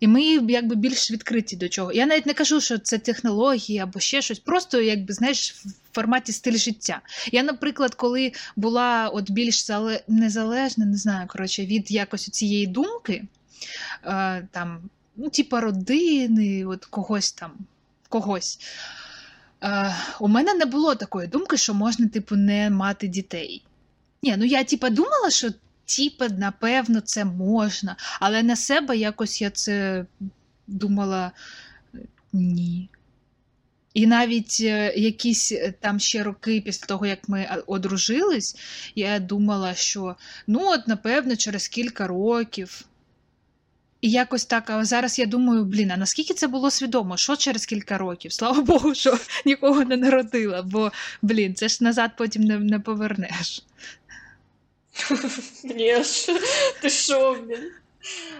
[0.00, 1.92] і ми якби більш відкриті до чого.
[1.92, 6.32] Я навіть не кажу, що це технології або ще щось, просто якби знаєш, в форматі
[6.32, 7.00] стиль життя.
[7.32, 10.00] Я, наприклад, коли була от більш зале...
[10.08, 13.24] незалежна, не знаю, коротше, від якось цієї думки,
[14.04, 17.52] е, там, ну, типа родини, от когось там,
[18.08, 18.58] когось.
[19.62, 23.64] Е, У мене не було такої думки, що можна, типу, не мати дітей.
[24.22, 25.50] Ні, ну я типу, думала, що
[25.84, 30.06] типу, напевно, це можна, але на себе якось я це
[30.66, 31.32] думала
[32.32, 32.88] ні.
[33.94, 38.56] І навіть е, якісь е, там ще роки після того, як ми одружились,
[38.94, 40.16] я думала, що
[40.46, 42.84] ну, от, напевно, через кілька років.
[44.00, 47.16] І якось так, а зараз я думаю, блін, а наскільки це було свідомо?
[47.16, 48.32] Що через кілька років?
[48.32, 53.62] Слава Богу, що нікого не народила, бо, блін, це ж назад потім не не повернеш.
[55.64, 56.02] Ні,
[56.82, 57.70] ти що, блін?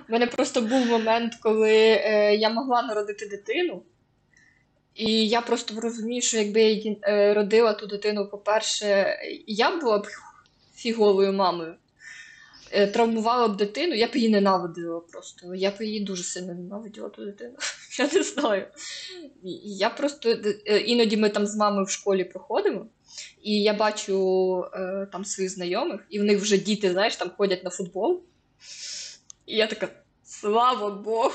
[0.09, 3.83] У мене просто був момент, коли е, я могла народити дитину,
[4.95, 10.07] і я просто розумію, що якби я е, родила ту дитину, по-перше, я була б
[10.75, 11.75] фіговою мамою.
[12.77, 15.55] Е, травмувала б дитину, я б її ненавидила просто.
[15.55, 17.57] Я б її дуже сильно ненавиділа ту дитину.
[17.99, 18.67] Я не знаю.
[19.63, 20.31] Я просто
[20.67, 22.87] е, іноді ми там з мамою в школі проходимо,
[23.43, 27.65] і я бачу е, там своїх знайомих, і в них вже діти, знаєш, там ходять
[27.65, 28.23] на футбол.
[29.47, 29.89] І я така,
[30.25, 31.33] слава Богу!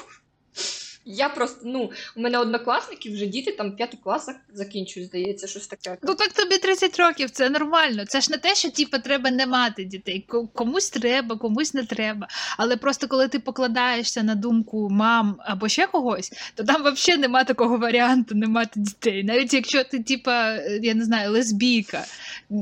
[1.05, 5.97] Я просто, ну, у мене однокласники вже діти там п'ятий класах закінчують, здається, щось таке.
[6.03, 8.05] Ну так тобі 30 років, це нормально.
[8.05, 10.25] Це ж не те, що типу, треба не мати дітей.
[10.53, 12.27] Комусь треба, комусь не треба.
[12.57, 17.43] Але просто коли ти покладаєшся на думку мам або ще когось, то там взагалі нема
[17.43, 19.23] такого варіанту не мати дітей.
[19.23, 22.05] Навіть якщо ти, типа, я не знаю, лесбійка,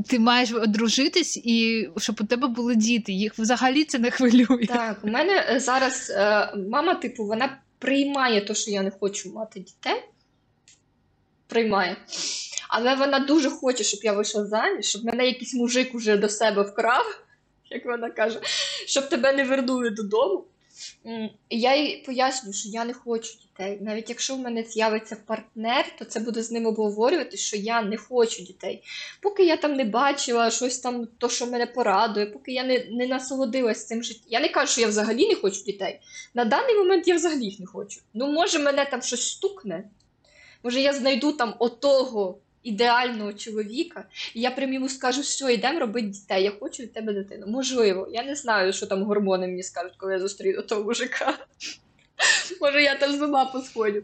[0.07, 3.11] ти маєш одружитись і щоб у тебе були діти.
[3.11, 4.65] Їх взагалі це не хвилює.
[4.67, 9.33] Так, у мене е, зараз е, мама, типу, вона приймає те, що я не хочу
[9.33, 10.03] мати дітей.
[11.47, 11.97] Приймає.
[12.69, 16.61] Але вона дуже хоче, щоб я вийшла заміж, щоб мене якийсь мужик уже до себе
[16.61, 17.05] вкрав,
[17.69, 18.39] як вона каже,
[18.85, 20.45] щоб тебе не вернули додому.
[21.49, 23.77] Я їй пояснюю, що я не хочу дітей.
[23.81, 27.97] Навіть якщо в мене з'явиться партнер, то це буде з ним обговорювати, що я не
[27.97, 28.83] хочу дітей.
[29.21, 33.07] Поки я там не бачила щось там, то, що мене порадує, поки я не не
[33.07, 34.23] насолодилась цим життям.
[34.27, 35.99] Я не кажу, що я взагалі не хочу дітей.
[36.33, 38.01] На даний момент я взагалі їх не хочу.
[38.13, 39.83] Ну, може, мене там щось стукне.
[40.63, 46.07] Може, я знайду там отого ідеального чоловіка, і я прям йому скажу, що йдемо робити
[46.07, 47.47] дітей, я хочу від тебе дитину.
[47.47, 51.37] Можливо, я не знаю, що там гормони мені скажуть, коли я зустріну того мужика.
[52.61, 54.03] Може, я там з ума посходю.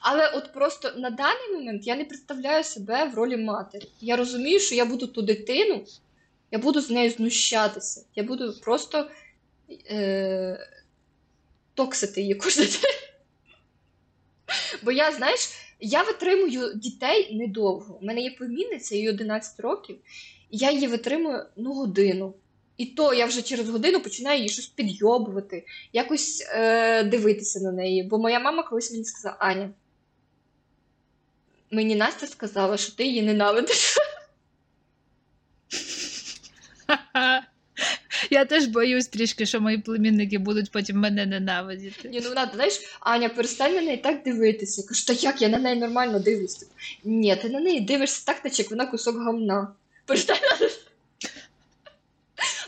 [0.00, 3.88] Але от просто на даний момент я не представляю себе в ролі матері.
[4.00, 5.84] Я розумію, що я буду ту дитину,
[6.50, 8.04] я буду з нею знущатися.
[8.14, 9.10] Я буду просто
[9.90, 10.68] е-
[11.74, 13.00] токсити її кожен день.
[14.82, 15.40] Бо я, знаєш,
[15.80, 17.98] Я витримую дітей недовго.
[18.02, 19.96] У мене є племінниця, їй 11 років,
[20.50, 22.34] і я її витримую ну, годину.
[22.76, 28.02] І то я вже через годину починаю її щось підйобувати, якось е, дивитися на неї.
[28.02, 29.70] Бо моя мама колись мені сказала: Аня,
[31.70, 33.96] мені Настя сказала, що ти її ненавидиш.
[38.30, 42.08] Я теж боюсь трішки, що мої племінники будуть потім мене ненавидіти.
[42.08, 44.80] Ні, ну вона, знаєш, Аня, перестань на неї так дивитися.
[44.80, 46.54] Я кажу, та як я на неї нормально дивлюсь.
[46.54, 46.72] Типу,
[47.04, 49.68] Ні, ти на неї дивишся так, наче як вона кусок говна.
[50.06, 50.38] Перестань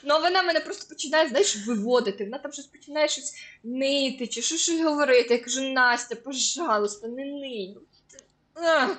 [0.09, 2.25] Ну, вона мене просто починає, знаєш, виводити.
[2.25, 5.35] Вона там щось починає щось нити, чи що щось говорити.
[5.35, 7.77] Я кажу, Настя, пожалуйста, не ний.
[8.57, 8.97] Ну.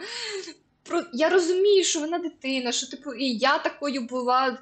[1.13, 4.58] Я розумію, що вона дитина, що типу, і я такою була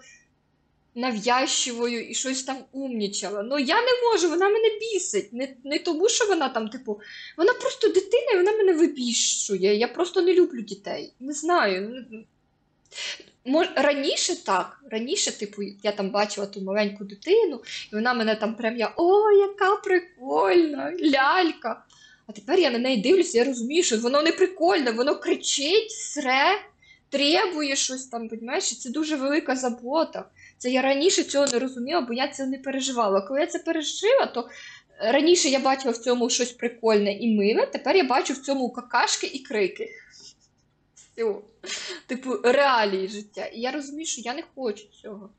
[0.95, 3.43] нав'язчивою і щось там умнічала.
[3.43, 5.33] Ну я не можу, вона мене бісить.
[5.33, 7.01] Не, не тому, що вона там, типу,
[7.37, 9.75] вона просто дитина і вона мене вибішує.
[9.75, 11.13] Я просто не люблю дітей.
[11.19, 12.05] Не знаю.
[13.45, 18.55] Мож, раніше так, раніше, типу, я там бачила ту маленьку дитину, і вона мене там
[18.55, 21.83] прям я, о, яка прикольна, лялька.
[22.27, 26.61] А тепер я на неї дивлюся, я розумію, що воно не прикольне, воно кричить, сре,
[27.09, 30.25] требує щось там, розумієш, це дуже велика забота.
[30.57, 33.21] Це я раніше цього не розуміла, бо я це не переживала.
[33.21, 34.49] Коли я це пережила, то
[34.99, 39.27] раніше я бачила в цьому щось прикольне і миле, тепер я бачу в цьому какашки
[39.27, 39.89] і крики.
[40.95, 41.35] Все.
[42.07, 43.45] Типу, реалії життя.
[43.45, 45.29] І я розумію, що я не хочу цього.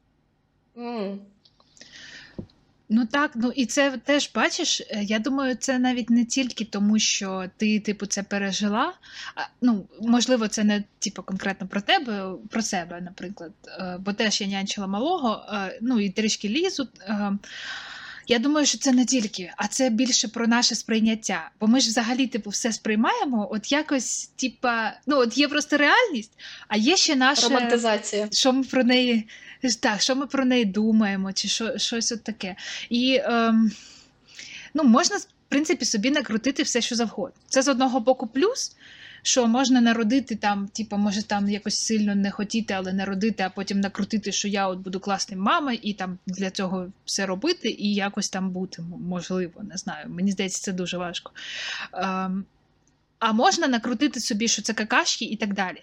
[2.88, 4.80] Ну так, ну і це теж бачиш.
[4.80, 8.92] е, Я думаю, це навіть не тільки тому, що ти, типу, це пережила.
[9.34, 13.52] А, ну, можливо, це не типу, конкретно про тебе, про себе, наприклад.
[13.78, 16.88] Е, Бо теж я нянчила малого, е, ну і трішки лізу.
[18.28, 21.50] Я думаю, що це не тільки, а це більше про наше сприйняття.
[21.60, 26.32] Бо ми ж взагалі, типу, все сприймаємо, от якось, типа, ну от є просто реальність,
[26.68, 28.28] а є ще наше Романтизація.
[28.32, 29.28] що ми про неї
[29.80, 32.56] так, що ми про неї думаємо, чи що, щось от таке.
[32.90, 33.72] І ем,
[34.74, 37.36] ну, можна, в принципі, собі накрутити все, що завгодно.
[37.48, 38.76] Це з одного боку плюс.
[39.22, 43.80] Що можна народити там, типу, може там якось сильно не хотіти, але народити, а потім
[43.80, 48.28] накрутити, що я от буду класним мама, і там для цього все робити, і якось
[48.28, 50.06] там бути, можливо, не знаю.
[50.08, 51.32] Мені здається, це дуже важко.
[51.92, 52.44] Ем,
[53.18, 55.82] а можна накрутити собі, що це какашки і так далі.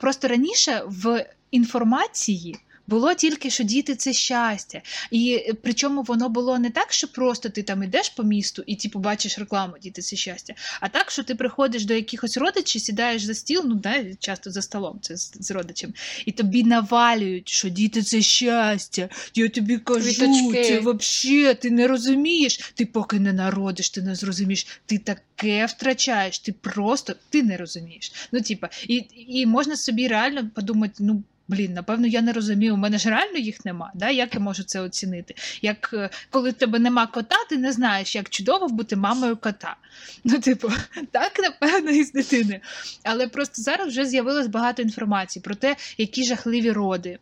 [0.00, 2.56] Просто раніше в інформації.
[2.88, 4.82] Було тільки, що діти це щастя.
[5.10, 8.76] І е, причому воно було не так, що просто ти там ідеш по місту і
[8.76, 10.54] типу бачиш рекламу Діти це щастя.
[10.80, 14.62] А так, що ти приходиш до якихось родичів, сідаєш за стіл, ну да, часто за
[14.62, 15.94] столом, це з, з родичем,
[16.26, 19.08] і тобі навалюють, що діти це щастя.
[19.34, 20.64] Я тобі кажу, Квіточки.
[20.64, 22.72] це взагалі ти не розумієш.
[22.74, 24.66] Ти поки не народиш, ти не зрозумієш.
[24.86, 28.12] Ти таке втрачаєш, ти просто ти не розумієш.
[28.32, 31.22] Ну, типа, і, і можна собі реально подумати, ну.
[31.48, 32.74] Блін, напевно, я не розумію.
[32.74, 33.90] У мене ж реально їх нема.
[33.94, 34.10] Да?
[34.10, 35.34] Як я можу це оцінити?
[35.62, 39.76] Як е, коли в тебе нема кота, ти не знаєш, як чудово бути мамою кота.
[40.24, 40.72] Ну, типу,
[41.10, 42.60] так, напевно, і з дитини.
[43.02, 47.18] Але просто зараз вже з'явилось багато інформації про те, які жахливі роди.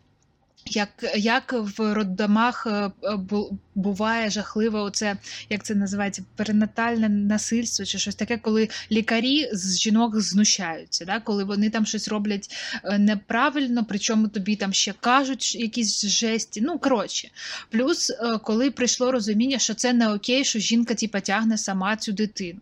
[0.68, 5.16] Як, як в роддомах е, е, бу- буває жахливо, оце
[5.50, 11.20] як це називається, перинатальне насильство чи щось таке, коли лікарі з жінок знущаються, да?
[11.20, 12.50] коли вони там щось роблять
[12.84, 16.60] е, неправильно, причому тобі там ще кажуть якісь жесті.
[16.60, 17.30] Ну коротше,
[17.70, 22.60] плюс, коли прийшло розуміння, що це не окей, що жінка типа тягне сама цю дитину.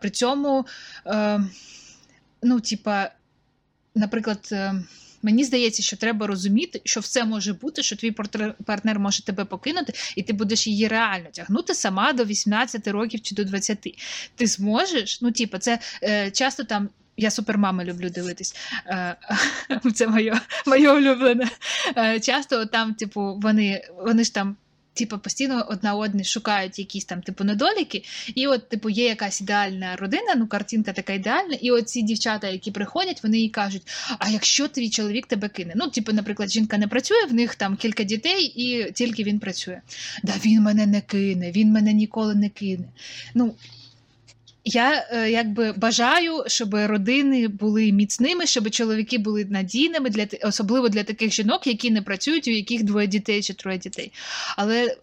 [0.00, 0.66] При цьому,
[2.42, 3.10] ну, типа,
[3.94, 4.54] наприклад.
[5.22, 8.10] Мені здається, що треба розуміти, що все може бути, що твій
[8.64, 13.34] партнер може тебе покинути, і ти будеш її реально тягнути сама до 18 років чи
[13.34, 13.78] до 20.
[14.36, 15.20] Ти зможеш?
[15.20, 16.88] Ну, типу, це е, часто там.
[17.20, 18.56] Я супермами люблю дивитись.
[18.86, 19.16] Е,
[19.94, 21.48] це моє, моє улюблене.
[21.96, 24.56] Е, часто там, типу, вони, вони ж там.
[24.98, 29.96] Типу, постійно одна одні шукають якісь там типу недоліки, і от, типу, є якась ідеальна
[29.96, 33.82] родина, ну картинка така ідеальна, і от ці дівчата, які приходять, вони їй кажуть:
[34.18, 35.72] а якщо твій чоловік тебе кине?
[35.76, 39.80] Ну, типу, наприклад, жінка не працює, в них там кілька дітей, і тільки він працює.
[40.22, 42.84] Да він мене не кине, він мене ніколи не кине.
[43.34, 43.54] Ну,
[44.64, 51.04] я е, якби бажаю, щоб родини були міцними, щоб чоловіки були надійними для особливо для
[51.04, 54.12] таких жінок, які не працюють, у яких двоє дітей чи троє дітей.
[54.56, 54.96] Але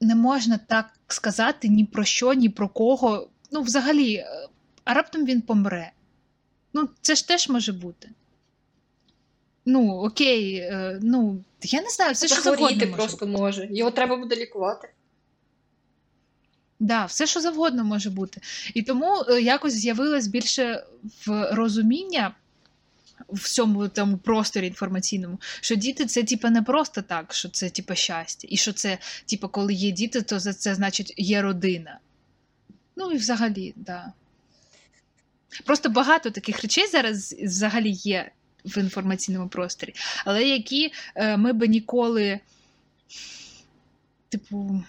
[0.00, 3.28] не можна так сказати ні про що, ні про кого.
[3.52, 4.26] Ну, взагалі, е,
[4.84, 5.92] а раптом він помре.
[6.72, 8.10] Ну, це ж теж може бути.
[9.66, 13.68] Ну, окей, е, ну, я не знаю, все що Захворіти просто може.
[13.70, 14.88] Його треба буде лікувати.
[16.84, 18.40] Да, все, що завгодно може бути.
[18.74, 20.84] І тому е, якось з'явилось більше
[21.26, 22.34] в розуміння
[23.28, 27.94] в всьому тому просторі інформаційному, що діти це типа не просто так, що це типа
[27.94, 31.98] щастя, і що це, типа, коли є діти, то за це значить є родина.
[32.96, 34.12] Ну і взагалі, да.
[35.64, 38.30] Просто багато таких речей зараз взагалі є
[38.64, 39.94] в інформаційному просторі,
[40.24, 42.40] але які е, ми би ніколи,
[44.28, 44.82] типу.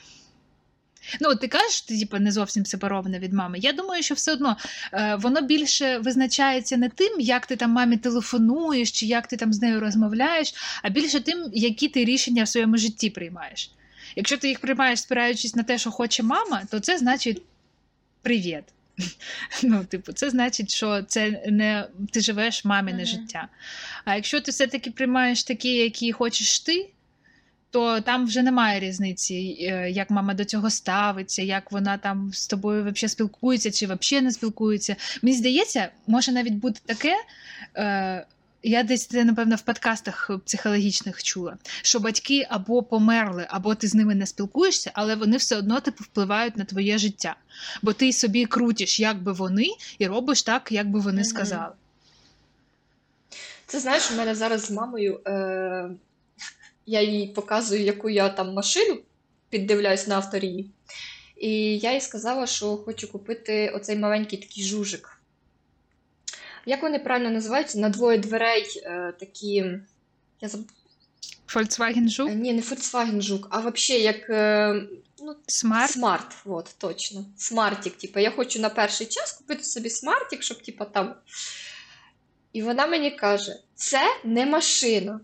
[1.21, 3.59] Ну, ти кажеш, ти типу, не зовсім сепарована від мами.
[3.59, 4.57] Я думаю, що все одно
[4.93, 9.53] е, воно більше визначається не тим, як ти там мамі телефонуєш, чи як ти там
[9.53, 13.71] з нею розмовляєш, а більше тим, які ти рішення в своєму житті приймаєш.
[14.15, 17.41] Якщо ти їх приймаєш, спираючись на те, що хоче мама, то це значить
[18.21, 18.63] привіт.
[19.63, 23.05] Ну, типу, це значить, що це не ти живеш мамине uh-huh.
[23.05, 23.47] життя.
[24.05, 26.89] А якщо ти все-таки приймаєш такі, які хочеш ти,
[27.75, 32.47] то там вже немає різниці, е, як мама до цього ставиться, як вона там з
[32.47, 34.95] тобою взагалі спілкується чи взагалі не спілкується.
[35.21, 37.15] Мені здається, може навіть бути таке.
[37.75, 38.25] Е,
[38.63, 43.95] я десь це, напевно, в подкастах психологічних чула, що батьки або померли, або ти з
[43.95, 47.35] ними не спілкуєшся, але вони все одно типу впливають на твоє життя.
[47.81, 49.67] Бо ти собі крутиш, як би вони,
[49.99, 51.25] і робиш так, як би вони mm-hmm.
[51.25, 51.73] сказали.
[53.65, 55.89] Це знаєш, у мене зараз з мамою е-
[56.85, 58.97] я їй показую, яку я там машину
[59.49, 60.69] піддивляюсь на авторії.
[61.37, 65.21] І я їй сказала, що хочу купити оцей маленький такий жужик.
[66.65, 67.79] Як вони правильно називаються?
[67.79, 69.65] На двоє дверей е, такі.
[70.41, 70.61] Я заб...
[71.47, 72.29] Volkswagen Жук?
[72.29, 74.29] Ні, не Volkswagen Жук, а взагалі як.
[74.29, 74.81] Е,
[75.19, 75.91] ну, Smart?
[75.91, 77.25] Smart, от, точно.
[77.37, 77.97] Смартік.
[77.97, 81.15] Типу, я хочу на перший час купити собі смартік, щоб типу, там.
[82.53, 85.19] І вона мені каже: це не машина,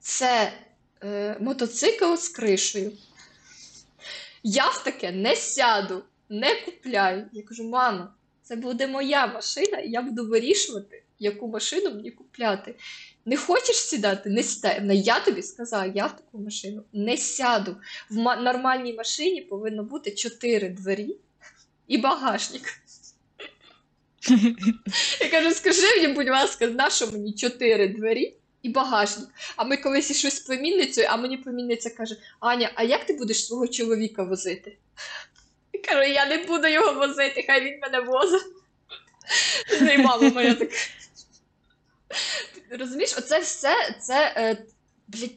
[0.00, 0.52] це
[1.04, 2.92] е, мотоцикл з кришею.
[4.42, 7.26] Я в таке не сяду, не купляю.
[7.32, 12.74] Я кажу, мама, це буде моя машина, і я буду вирішувати, яку машину мені купляти.
[13.24, 14.80] Не хочеш сідати, не сідай.
[14.80, 17.76] Вона, я тобі сказала, я в таку машину не сяду.
[18.10, 21.16] В нормальній машині повинно бути чотири двері
[21.88, 22.62] і багажник.
[25.20, 28.36] Я кажу, скажи мені, будь ласка, на що мені чотири двері
[28.68, 29.28] і багажник.
[29.56, 33.46] А ми колись ішли з племінницею, а мені племінниця каже: Аня, а як ти будеш
[33.46, 34.76] свого чоловіка возити?
[35.72, 38.42] Я кажу, я не буду його возити, хай він мене возить.
[40.24, 40.70] І моя так.
[42.70, 44.34] Розумієш, оце все це.
[44.36, 44.56] Е,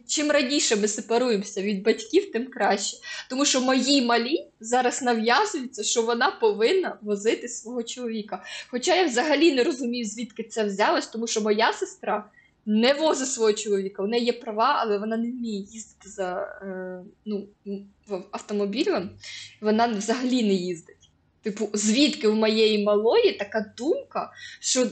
[0.07, 2.97] чим раніше ми сепаруємося від батьків, тим краще.
[3.29, 8.43] Тому що моїй малі зараз нав'язується, що вона повинна возити свого чоловіка.
[8.67, 12.29] Хоча я взагалі не розумію, звідки це взялось, тому що моя сестра
[12.65, 14.03] не возить свого чоловіка.
[14.03, 17.47] У неї є права, але вона не вміє їздити за е, ну,
[18.31, 19.09] автомобілем.
[19.61, 21.09] Вона взагалі не їздить.
[21.41, 24.87] Типу, звідки в моєї малої така думка, що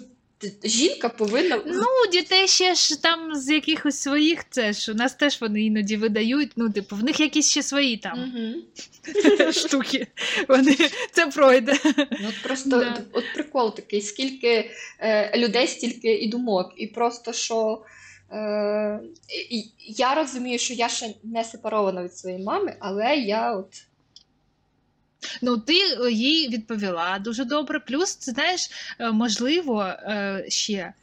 [0.64, 1.62] жінка повинна.
[1.66, 5.98] Ну, дітей ще ж там з якихось своїх це ж у нас теж вони іноді
[5.98, 6.52] видають.
[6.56, 9.52] Ну, типу, в них якісь ще свої там угу.
[9.52, 10.08] штуки.
[10.48, 10.78] Вони
[11.12, 11.74] це пройде.
[11.96, 13.02] Ну, от Просто да.
[13.14, 16.74] от прикол такий, скільки е, людей, стільки і думок.
[16.78, 17.82] І просто що.
[18.32, 19.00] Е,
[19.88, 23.89] Я розумію, що я ще не сепарована від своєї мами, але я от
[25.42, 27.80] Ну, ти е, їй відповіла дуже добре.
[27.80, 30.94] Плюс, це знаєш, е, можливо, е, ще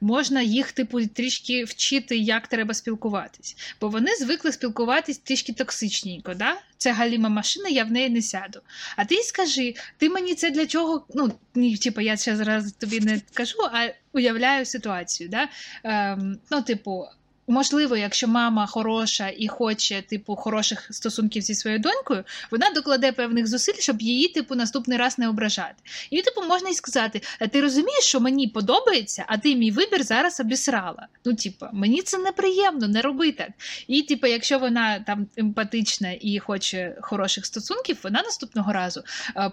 [0.00, 3.56] можна їх, типу, трішки вчити, як треба спілкуватись.
[3.80, 6.34] Бо вони звикли спілкуватись трішки токсичненько.
[6.34, 6.56] да?
[6.78, 8.60] Це галіма машина, я в неї не сяду.
[8.96, 11.06] А ти скажи, ти мені це для чого?
[11.14, 15.28] Ну, ні, типу, я ще зараз тобі не кажу, а уявляю ситуацію.
[15.28, 15.48] Да?
[15.84, 17.04] Ем, Ну, типу.
[17.46, 23.46] Можливо, якщо мама хороша і хоче, типу, хороших стосунків зі своєю донькою, вона докладе певних
[23.46, 25.74] зусиль, щоб її, типу, наступний раз не ображати.
[26.10, 30.40] І, типу, можна й сказати: ти розумієш, що мені подобається, а ти мій вибір зараз
[30.40, 31.06] обісрала.
[31.24, 33.50] Ну, типу, мені це неприємно, не роби так.
[33.86, 39.02] І, типу, якщо вона там емпатична і хоче хороших стосунків, вона наступного разу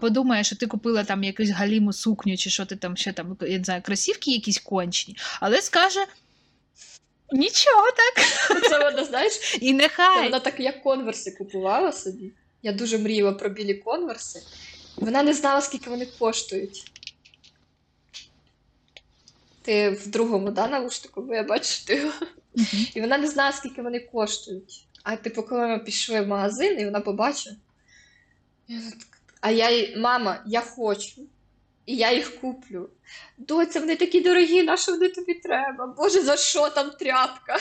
[0.01, 3.57] подумає, що ти купила там якусь галіму сукню, чи що ти там ще там я
[3.57, 5.99] не знаю, красівки якісь кончені, але скаже.
[7.31, 8.25] Нічого так.
[8.69, 10.23] Це вона, знаєш, і нехай.
[10.23, 12.31] Вона так як конверси купувала собі.
[12.63, 14.39] Я дуже мріяла про білі конверси.
[14.95, 16.91] Вона не знала, скільки вони коштують.
[19.61, 22.11] Ти в другому да, навушнику, бо я бачу ти.
[22.95, 24.85] І вона не знала, скільки вони коштують.
[25.03, 27.55] А типу, коли ми пішли в магазин, і вона побачила.
[29.41, 31.21] А я їй, мама, я хочу
[31.89, 32.89] і я їх куплю.
[33.37, 35.87] Доця, вони такі дорогі, на що вони тобі треба?
[35.87, 37.57] Боже, за що там тряпка?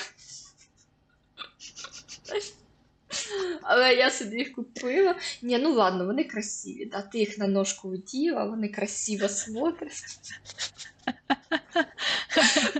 [3.62, 5.14] Але я собі їх купила.
[5.42, 6.86] Ні, ну ладно, вони красиві.
[6.86, 7.02] Да?
[7.02, 10.02] Ти їх на ножку вділа, вони красиво смотрять.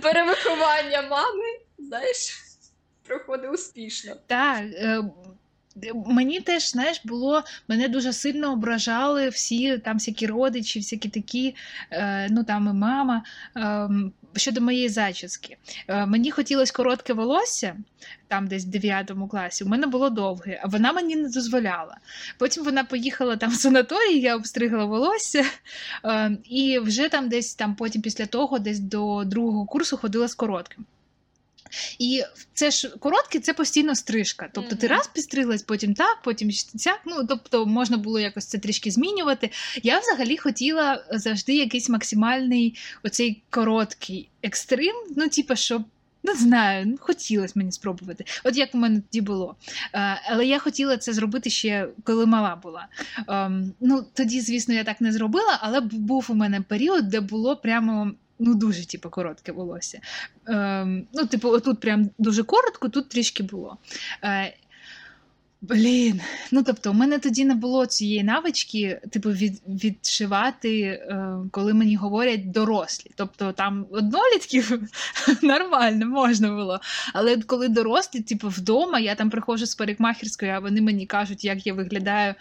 [0.01, 1.45] Перевиховання мами,
[1.77, 2.43] знаєш,
[3.03, 4.15] проходить успішно.
[4.27, 4.65] Так.
[6.05, 11.55] Мені теж, знаєш, було, мене дуже сильно ображали всі там всякі родичі, всякі такі,
[11.91, 13.23] е, ну там і мама.
[13.57, 13.89] Е,
[14.35, 15.57] щодо моєї зачіски.
[15.87, 17.77] Е, мені хотілося коротке волосся,
[18.27, 21.97] там десь в 9 класі, у мене було довге, а вона мені не дозволяла.
[22.37, 25.45] Потім вона поїхала там в санаторій, я обстригла волосся,
[26.05, 30.35] е, і вже там десь там потім після того, десь до другого курсу ходила з
[30.35, 30.85] коротким.
[31.99, 34.49] І це ж коротке, це постійно стрижка.
[34.53, 36.99] Тобто ти раз підстриглась, потім так, потім сяк.
[37.05, 39.49] Ну тобто можна було якось це трішки змінювати.
[39.83, 44.95] Я взагалі хотіла завжди якийсь максимальний оцей короткий екстрим.
[45.15, 45.83] Ну, типу, щоб.
[46.23, 48.25] Не знаю, ну хотілося мені спробувати.
[48.43, 49.55] От як у мене тоді було.
[49.93, 52.87] Е, але я хотіла це зробити ще коли мала була.
[53.27, 57.55] Ем, ну тоді, звісно, я так не зробила, але був у мене період, де було
[57.55, 60.01] прямо ну дуже типу, коротке волосся.
[60.45, 63.77] Ем, Ну, типу, отут прям дуже коротко, тут трішки було.
[64.23, 64.53] Е,
[65.61, 66.21] Блін,
[66.51, 71.95] ну тобто, у мене тоді не було цієї навички, типу, від, відшивати, е, коли мені
[71.95, 73.11] говорять дорослі.
[73.15, 74.81] Тобто там однолітків
[75.41, 76.79] нормально можна було.
[77.13, 81.67] Але коли дорослі, типу, вдома, я там приходжу з парикмахерської, а вони мені кажуть, як
[81.67, 82.35] я виглядаю.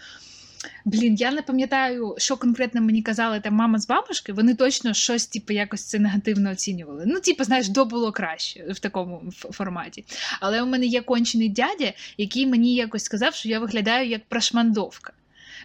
[0.84, 5.26] Блін, я не пам'ятаю, що конкретно мені казали там мама з бабушки, вони точно щось,
[5.26, 7.04] типу, якось це негативно оцінювали.
[7.06, 10.04] Ну, типу, знаєш, до було краще в такому форматі.
[10.40, 15.12] Але у мене є кончений дядя, який мені якось сказав, що я виглядаю як прошмандовка.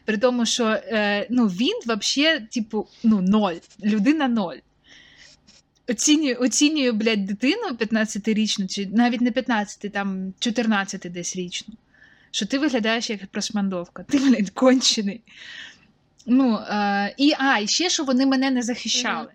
[0.05, 4.57] При тому, що е, ну, він взагалі, типу, ну, ноль, людина ноль.
[5.87, 11.75] Оцінює, оцінює, блядь, дитину 15-річну, чи навіть не 15, там 14 десь річну
[12.33, 15.21] що ти виглядаєш як прошмандовка, ти, блядь, кончений.
[16.25, 19.27] Ну, е, І а, і ще що вони мене не захищали.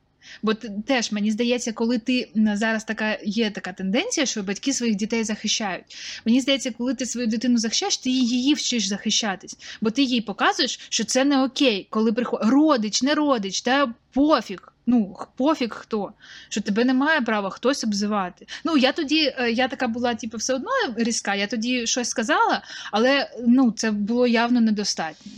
[0.43, 0.55] Бо
[0.87, 5.85] теж мені здається, коли ти зараз така є така тенденція, що батьки своїх дітей захищають.
[6.25, 10.79] Мені здається, коли ти свою дитину захищаєш, ти її вчиш захищатись, бо ти їй показуєш,
[10.89, 14.73] що це не окей, коли приходить родич, не родич, та пофіг.
[14.91, 16.13] Ну, пофіг хто,
[16.49, 18.47] що тебе немає права хтось обзивати.
[18.65, 22.63] Ну, я тоді, е, я така була, типу, все одно різка, я тоді щось сказала,
[22.93, 25.33] але ну, це було явно недостатньо.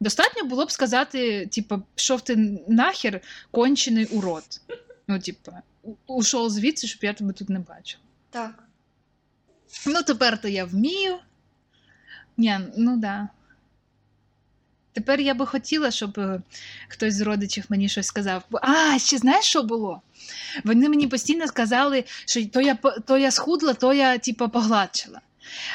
[0.00, 4.60] Достатньо було б сказати, типу, пішов ти нахер кончений урод.
[5.08, 5.52] Ну, типу,
[6.06, 8.02] ушов звідси, щоб я тебе тут не бачила.
[8.30, 8.64] Так.
[9.86, 11.18] Ну, тепер то я вмію.
[12.36, 13.28] Ні, ну да.
[14.98, 16.40] Тепер я би хотіла, щоб е,
[16.88, 18.42] хтось з родичів мені щось сказав.
[18.62, 20.02] А, ще знаєш, що було?
[20.64, 22.74] Вони мені постійно сказали, що то я
[23.06, 25.20] то я схудла, то я типу, погладшила.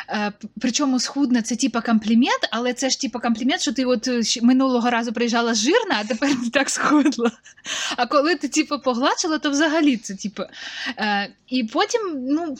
[0.09, 4.21] Е, причому схудна це типа комплімент, але це ж типа комплімент, що ти от е,
[4.41, 7.31] минулого разу приїжджала жирна, а тепер ти так схудла.
[7.97, 10.43] А коли ти типу, погладшила, то взагалі це типу.
[10.97, 12.57] Е, І потім ну,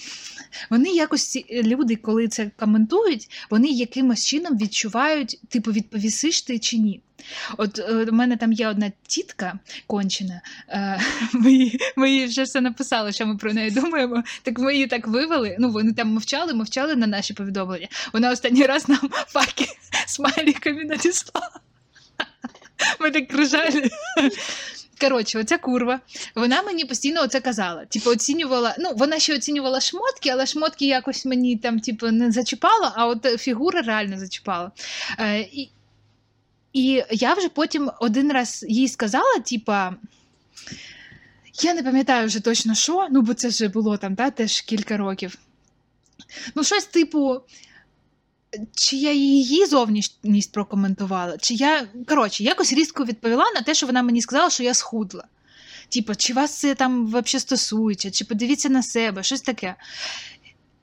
[0.70, 7.02] вони якось люди, коли це коментують, вони якимось чином відчувають, типу, відповісиш ти чи ні.
[7.58, 11.00] От е, у мене там є одна тітка кончена, е,
[11.34, 14.24] ми, ми вже все написали, що ми про неї думаємо.
[14.44, 15.56] Так ми її так вивели.
[15.60, 17.88] Ну, вони там мовчали, мовчали на наші повідомлення.
[18.14, 19.68] Вона останній раз нам факи
[20.08, 21.60] смайліками надіслала.
[23.00, 23.90] Ми так кружали.
[25.02, 26.00] Коротше, оця курва,
[26.36, 27.86] вона мені постійно оце казала.
[27.86, 28.76] Типу, оцінювала.
[28.80, 33.24] Ну, вона ще оцінювала шмотки, але шмотки якось мені там, типу, не зачіпала, а от
[33.24, 34.72] фігура реально зачіпала.
[35.20, 35.70] Е, і,
[36.74, 39.96] і я вже потім один раз їй сказала, типа.
[41.62, 44.98] Я не пам'ятаю вже точно що, ну бо це вже було там та, теж кілька
[44.98, 45.38] років.
[46.56, 47.42] Ну, щось типу,
[48.76, 54.04] чи я її зовнішність прокоментувала, чи я, коротше, якось різко відповіла на те, що вона
[54.04, 55.24] мені сказала, що я схудла.
[55.90, 59.76] Типу, чи вас це там взагалі стосується, чи подивіться на себе, щось таке.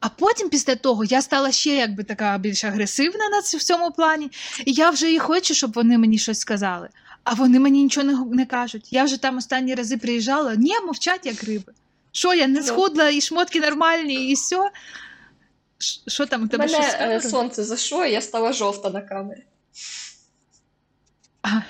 [0.00, 4.30] А потім, після того, я стала ще якби така більш агресивна на в цьому плані,
[4.66, 6.88] і я вже і хочу, щоб вони мені щось сказали.
[7.24, 8.92] А вони мені нічого не не кажуть.
[8.92, 11.72] Я вже там останні рази приїжджала, ні, мовчать, як риби.
[12.12, 14.70] Що я не схудла, і шмотки нормальні, і все.
[16.06, 17.00] Що там у тебе Мене щось?
[17.00, 19.44] Мене сонце зайшло, і я стала жовта на камері.
[21.42, 21.48] А.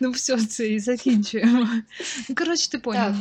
[0.00, 1.68] Ну, все, це і закінчуємо.
[2.28, 3.16] Ну, коротше, ти поняла.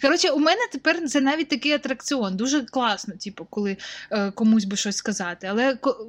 [0.00, 2.36] Коротше, у мене тепер це навіть такий атракціон.
[2.36, 3.76] Дуже класно, типу, коли
[4.10, 5.46] е, комусь би щось сказати.
[5.46, 6.06] Але ко...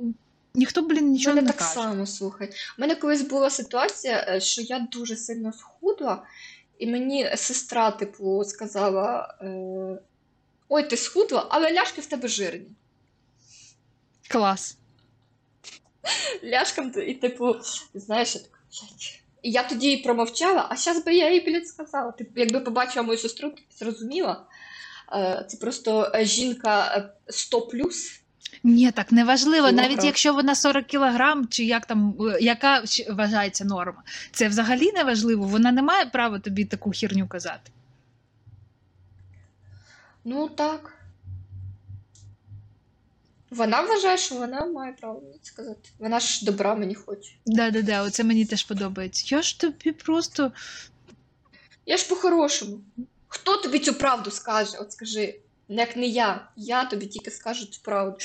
[0.53, 1.73] ніхто, блін, нічого мене не так каже.
[1.73, 2.49] само, слухай.
[2.77, 6.23] У мене колись була ситуація, е, що я дуже сильно схудла,
[6.79, 10.01] і мені сестра, типу, сказала: е...
[10.69, 12.71] Ой, ти схудла, але ляшки в тебе жирні.
[14.29, 14.77] Клас.
[16.43, 17.55] ляшком, і, типу,
[17.93, 19.26] знаєш, я така, «Блядь».
[19.41, 22.11] І я тоді промовчала, а зараз би я їй, блядь, сказала.
[22.11, 24.45] Типу, якби побачила мою сестру, ти зрозуміла.
[25.13, 26.95] Е, Це просто е, жінка
[27.27, 28.21] е, 100 плюс.
[28.63, 29.75] Ні, так не важливо, Кілограм.
[29.75, 34.03] навіть якщо вона 40 кілограм, чи як там, е, яка вважається норма.
[34.31, 37.71] Це взагалі не важливо, вона не має права тобі таку херню казати.
[40.25, 40.96] Ну так.
[43.49, 45.89] Вона вважає, що вона має право мені сказати.
[45.99, 47.31] Вона ж добра мені хоче.
[47.45, 49.35] Да-да-да, оце мені теж подобається.
[49.35, 50.51] Я ж тобі просто.
[51.85, 52.79] Я ж по-хорошому.
[53.27, 54.77] Хто тобі цю правду скаже?
[54.81, 55.39] От скажи,
[55.69, 56.47] як не я.
[56.55, 58.17] Я тобі тільки скажу цю правду.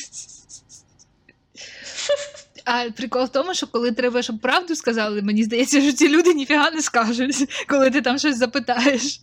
[2.65, 6.35] А прикол в тому, що коли треба, щоб правду сказали, мені здається, що ці люди
[6.35, 9.21] ніфіга не скажуть, коли ти там щось запитаєш.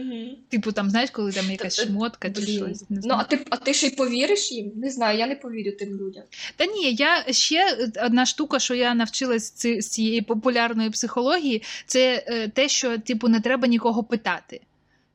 [0.00, 0.38] Угу.
[0.48, 2.56] Типу, там, знаєш, коли там якась шмотка чи Блін.
[2.56, 2.90] щось.
[2.90, 4.72] Не Ну, а ти, а ти ще й повіриш їм?
[4.76, 6.22] Не знаю, я не повірю тим людям.
[6.56, 12.24] Та ні, я ще одна штука, що я навчилась ці- з цієї популярної психології, це
[12.26, 14.60] е, те, що типу не треба нікого питати.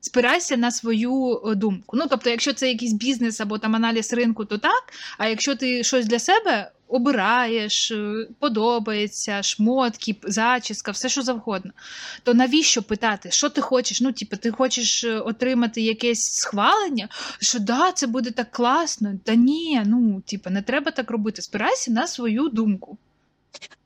[0.08, 1.96] Спирайся на свою е, думку.
[1.96, 4.92] Ну, тобто, якщо це якийсь бізнес або там аналіз ринку, то так.
[5.18, 11.70] А якщо ти щось для себе обираєш, е, подобається, шмотки, зачіска, все що завгодно,
[12.22, 14.00] то навіщо питати, що ти хочеш?
[14.00, 17.08] Ну, типу, ти хочеш е, отримати якесь схвалення,
[17.40, 19.12] що да, це буде так класно.
[19.24, 21.42] Та ні, ну, типу, не треба так робити.
[21.42, 22.98] Спирайся на свою думку.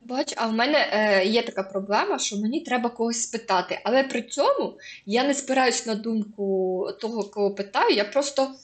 [0.04, 3.80] Бач, а в мене е, є така проблема, що мені треба когось спитати.
[3.84, 7.96] Але при цьому я не спираюсь на думку того, кого питаю.
[7.96, 8.54] Я просто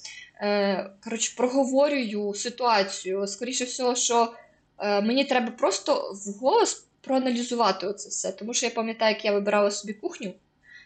[0.41, 3.27] е, коротше, проговорюю ситуацію.
[3.27, 4.33] Скоріше всього, що
[4.79, 8.33] е, мені треба просто вголос проаналізувати оце все.
[8.33, 10.33] Тому що я пам'ятаю, як я вибирала собі кухню.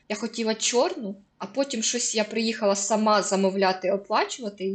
[0.08, 4.74] Я хотіла чорну, а потім щось я приїхала сама замовляти, оплачувати.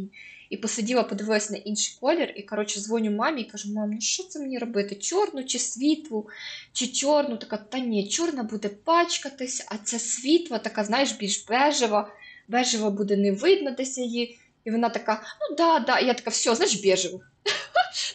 [0.50, 4.24] І посиділа, подивилась на інший колір, і коротше дзвоню мамі і кажу: мам, ну що
[4.24, 4.96] це мені робити?
[4.96, 6.28] Чорну чи світлу,
[6.74, 7.38] чи чорну?
[7.38, 12.12] Така, та ні, чорна буде пачкатися, а ця світла, така, знаєш, більш бежева,
[12.48, 14.40] бежева буде не видно десь її.
[14.66, 16.00] І вона така, ну да, да.
[16.00, 17.22] І я така, все, знаєш, бежеву.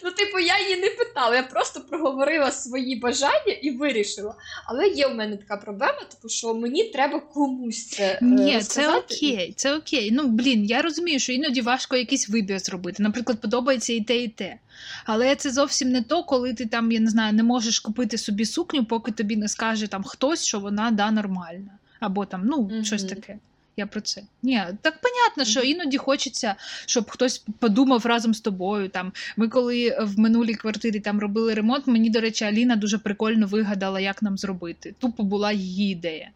[0.04, 4.34] Ну, типу, я її не питала, я просто проговорила свої бажання і вирішила.
[4.66, 8.04] Але є в мене така проблема, типу, що мені треба комусь це.
[8.12, 10.10] е, Ні, це окей, це окей.
[10.12, 13.02] Ну блін, я розумію, що іноді важко якийсь вибір зробити.
[13.02, 14.58] Наприклад, подобається і те, і те.
[15.04, 18.44] Але це зовсім не то, коли ти там, я не знаю, не можеш купити собі
[18.44, 21.70] сукню, поки тобі не скаже там хтось, що вона да нормальна.
[22.00, 22.84] Або там, ну, Мгм.
[22.84, 23.38] щось таке.
[23.76, 24.22] Я про це.
[24.42, 26.54] Ні, так понятно, що іноді хочеться,
[26.86, 28.88] щоб хтось подумав разом з тобою.
[28.88, 33.46] Там ми коли в минулій квартирі там робили ремонт, мені, до речі, Аліна дуже прикольно
[33.46, 34.94] вигадала, як нам зробити.
[34.98, 36.30] Тупо була її ідея.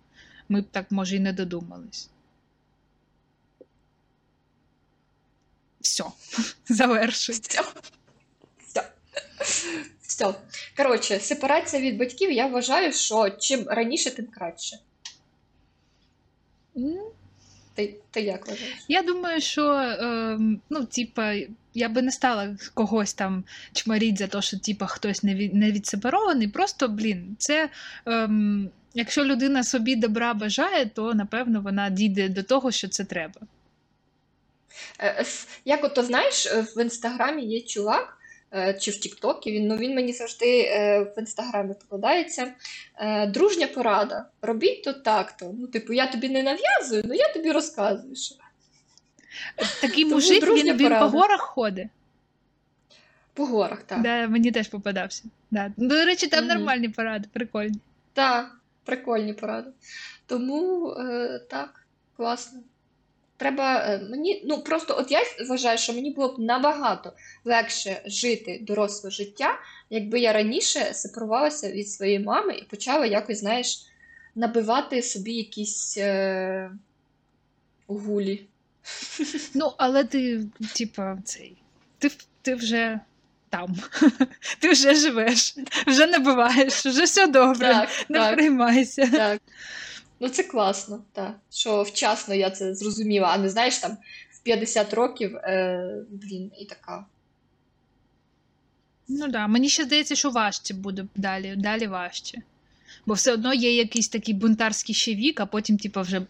[0.48, 2.10] Ми б так, може, і не додумались.
[5.80, 6.04] Все,
[6.68, 7.34] завершуй.
[7.34, 7.62] Все.
[8.66, 8.92] Все.
[10.02, 10.34] Все.
[10.76, 14.78] Коротше, сепарація від батьків, я вважаю, що чим раніше, тим краще.
[17.76, 18.84] Ти, ти як вважаєш?
[18.88, 21.34] Я думаю, що ем, ну, типа,
[21.74, 25.72] я би не стала когось там чмаріть за те, що типа, хтось не, від, не
[25.72, 26.48] відсепарований.
[26.48, 27.68] Просто, блін, це.
[28.06, 33.40] Ем, Якщо людина собі добра бажає, то напевно вона дійде до того, що це треба.
[35.00, 35.24] Е,
[35.64, 38.15] Як ото знаєш, е, в інстаграмі є чувак, е,
[38.80, 42.52] чи в Тіктокі, він, ну, він мені завжди е, в інстаграмі покладається.
[42.98, 44.26] Е, Дружня порада.
[44.42, 45.54] Робіть то так-то.
[45.58, 48.16] Ну, типу, я тобі не нав'язую, але я тобі розказую.
[48.16, 48.34] Що...
[49.80, 51.88] Такий Тому мужик, він, він по горах ходить.
[53.34, 54.02] По горах, так.
[54.02, 55.24] Да, мені теж попадався.
[55.50, 55.72] Да.
[55.76, 56.54] До речі, там Мгм.
[56.54, 57.78] нормальні поради, прикольні.
[58.12, 59.70] Так, прикольні поради.
[60.26, 61.86] Тому е, так,
[62.16, 62.60] класно.
[63.36, 67.12] Треба е, мені, ну просто от я вважаю, що мені було б набагато
[67.44, 69.58] легше жити доросле життя,
[69.90, 73.86] якби я раніше сепарувалася від своєї мами і почала якось, знаєш,
[74.34, 76.70] набивати собі якісь е,
[77.86, 78.46] гулі.
[79.54, 81.56] Ну, але ти, типа, цей.
[81.98, 82.10] Ти,
[82.42, 83.00] ти вже
[83.50, 83.76] там.
[84.60, 85.54] Ти вже живеш,
[85.86, 87.68] вже набиваєш, вже все добре.
[87.68, 89.06] Так, Не так, приймайся.
[89.06, 89.40] так.
[90.20, 91.36] Ну це класно, так.
[91.50, 93.96] Що вчасно я це зрозуміла, а не знаєш там
[94.30, 97.04] в 50 років, е, блін, і така.
[99.08, 102.38] Ну да, мені ще здається, що важче буде далі, далі важче.
[103.06, 106.22] Бо все одно є якийсь такий бунтарський ще вік, а потім, типа, вже.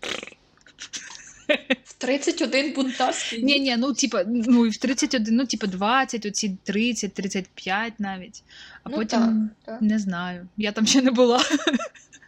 [1.84, 3.42] В 31 бунтарський.
[3.42, 8.42] Ні, ні, ну типа, ну і в 31, ну, типа 20, оці 30, 35 навіть.
[8.82, 9.34] А Ну, потім так,
[9.64, 9.82] так.
[9.82, 10.48] не знаю.
[10.56, 11.42] Я там ще не була.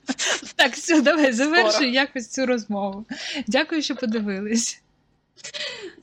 [0.56, 3.06] Так, все, давай завершуй якось цю розмову.
[3.46, 4.80] Дякую, що подивились.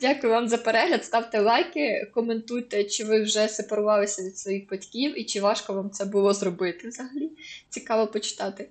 [0.01, 1.06] Дякую вам за перегляд.
[1.06, 6.06] Ставте лайки, коментуйте, чи ви вже сепарувалися від своїх батьків і чи важко вам це
[6.06, 7.32] було зробити взагалі.
[7.70, 8.70] Цікаво почитати.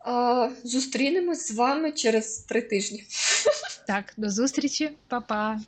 [0.00, 3.04] А, Зустрінемось з вами через три тижні.
[3.86, 5.60] Так, до зустрічі, Па-па.